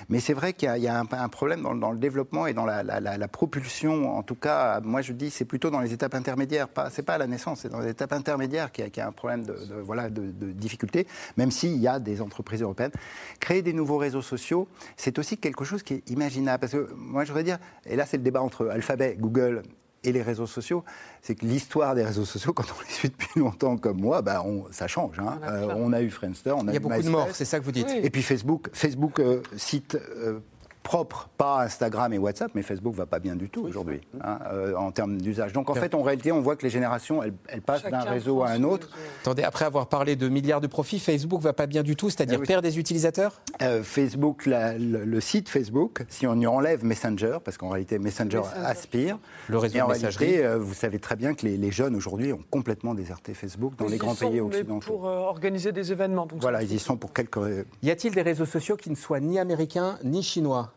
[0.09, 4.17] Mais c'est vrai qu'il y, a un, problème dans, le développement et dans la, propulsion.
[4.17, 6.69] En tout cas, moi je dis c'est plutôt dans les étapes intermédiaires.
[6.69, 9.13] Pas, c'est pas à la naissance, c'est dans les étapes intermédiaires qu'il y, a un
[9.13, 12.93] problème de, voilà, de, de difficulté, même s'il y a des entreprises européennes.
[13.39, 16.61] Créer des nouveaux réseaux sociaux, c'est aussi quelque chose qui est imaginable.
[16.61, 17.59] Parce que moi je voudrais dire,
[17.93, 19.63] et là c'est le débat entre Alphabet, Google
[20.05, 20.85] et les réseaux sociaux,
[21.21, 24.43] c'est que l'histoire des réseaux sociaux, quand on les suit depuis longtemps comme moi, bah
[24.45, 25.19] on, ça change.
[25.19, 25.39] Hein.
[25.77, 27.65] On, a eu Friendster, on a Il y a beaucoup de morts, c'est ça que
[27.65, 27.91] vous dites.
[27.91, 30.41] Et puis Facebook, Facebook euh, cite euh,
[30.83, 34.75] propre, pas Instagram et WhatsApp, mais Facebook va pas bien du tout aujourd'hui hein, euh,
[34.75, 35.53] en termes d'usage.
[35.53, 38.51] Donc en fait, en réalité, on voit que les générations, elles, passent d'un réseau à
[38.51, 38.89] un autre.
[39.23, 42.41] Attendez, après avoir parlé de milliards de profits, Facebook va pas bien du tout, c'est-à-dire
[42.43, 43.41] eh perdre des utilisateurs?
[43.63, 49.19] Euh, Facebook, le, site Facebook, si on y enlève Messenger, parce qu'en réalité Messenger, aspire,
[49.49, 52.45] le réseau et en réalité, euh, vous savez très bien que les, jeunes aujourd'hui ont
[52.51, 54.87] complètement déserté Facebook dans les grands pays occidentaux.
[54.87, 56.29] Pour organiser des événements.
[56.39, 57.39] voilà, ils y sont pour quelques.
[57.83, 60.72] Y a-t-il des réseaux sociaux qui ne soient ni américains ni chinois?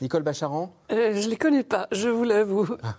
[0.00, 2.68] Nicole Bacharan euh, Je ne les connais pas, je vous l'avoue.
[2.82, 2.96] Ah.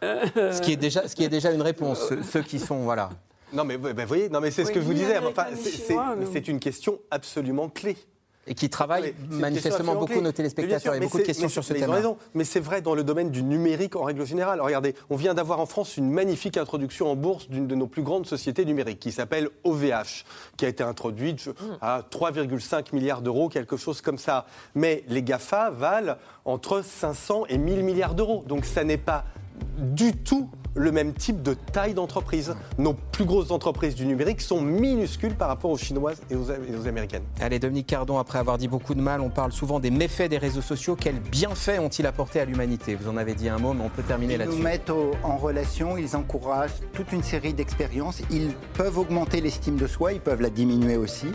[0.51, 2.79] ce, qui est déjà, ce qui est déjà une réponse, ceux, qui sont.
[2.79, 3.09] Voilà.
[3.53, 5.17] Non, mais vous voyez, non, mais c'est ce que je vous disais.
[5.17, 5.45] Enfin,
[6.31, 7.97] c'est une question absolument clé
[8.47, 10.95] et qui travaille manifestement beaucoup nos téléspectateurs.
[10.95, 11.91] Il y a beaucoup de questions sur ce thème.
[12.33, 14.61] Mais c'est vrai dans le domaine du numérique en règle générale.
[14.61, 18.01] Regardez, on vient d'avoir en France une magnifique introduction en bourse d'une de nos plus
[18.01, 20.25] grandes sociétés numériques qui s'appelle OVH,
[20.57, 21.53] qui a été introduite mm.
[21.81, 24.45] à 3,5 milliards d'euros, quelque chose comme ça.
[24.73, 26.15] Mais les GAFA valent
[26.45, 28.43] entre 500 et 1000 milliards d'euros.
[28.47, 29.25] Donc ça n'est pas
[29.77, 32.55] du tout le même type de taille d'entreprise.
[32.77, 37.23] Nos plus grosses entreprises du numérique sont minuscules par rapport aux chinoises et aux, américaines.
[37.39, 40.37] Allez, Dominique Cardon, après avoir dit beaucoup de mal, on parle souvent des méfaits des
[40.37, 40.95] réseaux sociaux.
[40.95, 42.95] Quels bienfaits ont-ils apporté à l'humanité?
[42.95, 44.55] Vous en avez dit un mot, mais on peut terminer là-dessus.
[44.55, 44.91] Ils nous mettent
[45.23, 48.21] en relation, ils encouragent toute une série d'expériences.
[48.31, 51.27] Ils peuvent augmenter l'estime de soi, ils peuvent la diminuer aussi.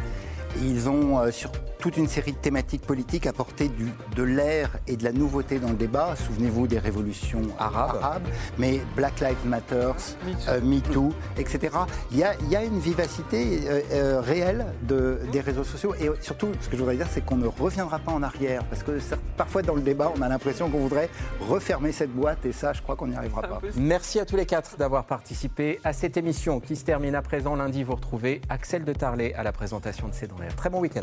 [0.63, 4.97] Ils ont euh, sur toute une série de thématiques politiques apporté du, de l'air et
[4.97, 6.15] de la nouveauté dans le débat.
[6.17, 8.27] Souvenez-vous des révolutions arabes,
[8.59, 9.93] mais Black Lives Matter,
[10.63, 11.77] MeToo, euh, etc.
[12.11, 13.61] Il y, a, il y, a, une vivacité
[13.93, 15.95] euh, réelle de, des réseaux sociaux.
[15.95, 18.65] Et surtout, ce que je voudrais dire, c'est qu'on ne reviendra pas en arrière.
[18.65, 18.99] Parce que
[19.37, 21.11] parfois, dans le débat, on a l'impression qu'on voudrait
[21.41, 22.45] refermer cette boîte.
[22.47, 23.61] Et ça, je crois qu'on n'y arrivera pas.
[23.77, 27.55] Merci à tous les quatre d'avoir participé à cette émission qui se termine à présent.
[27.57, 31.03] Lundi, vous retrouvez Axel de Tarlet à la présentation de C'est dans Très bon week-end.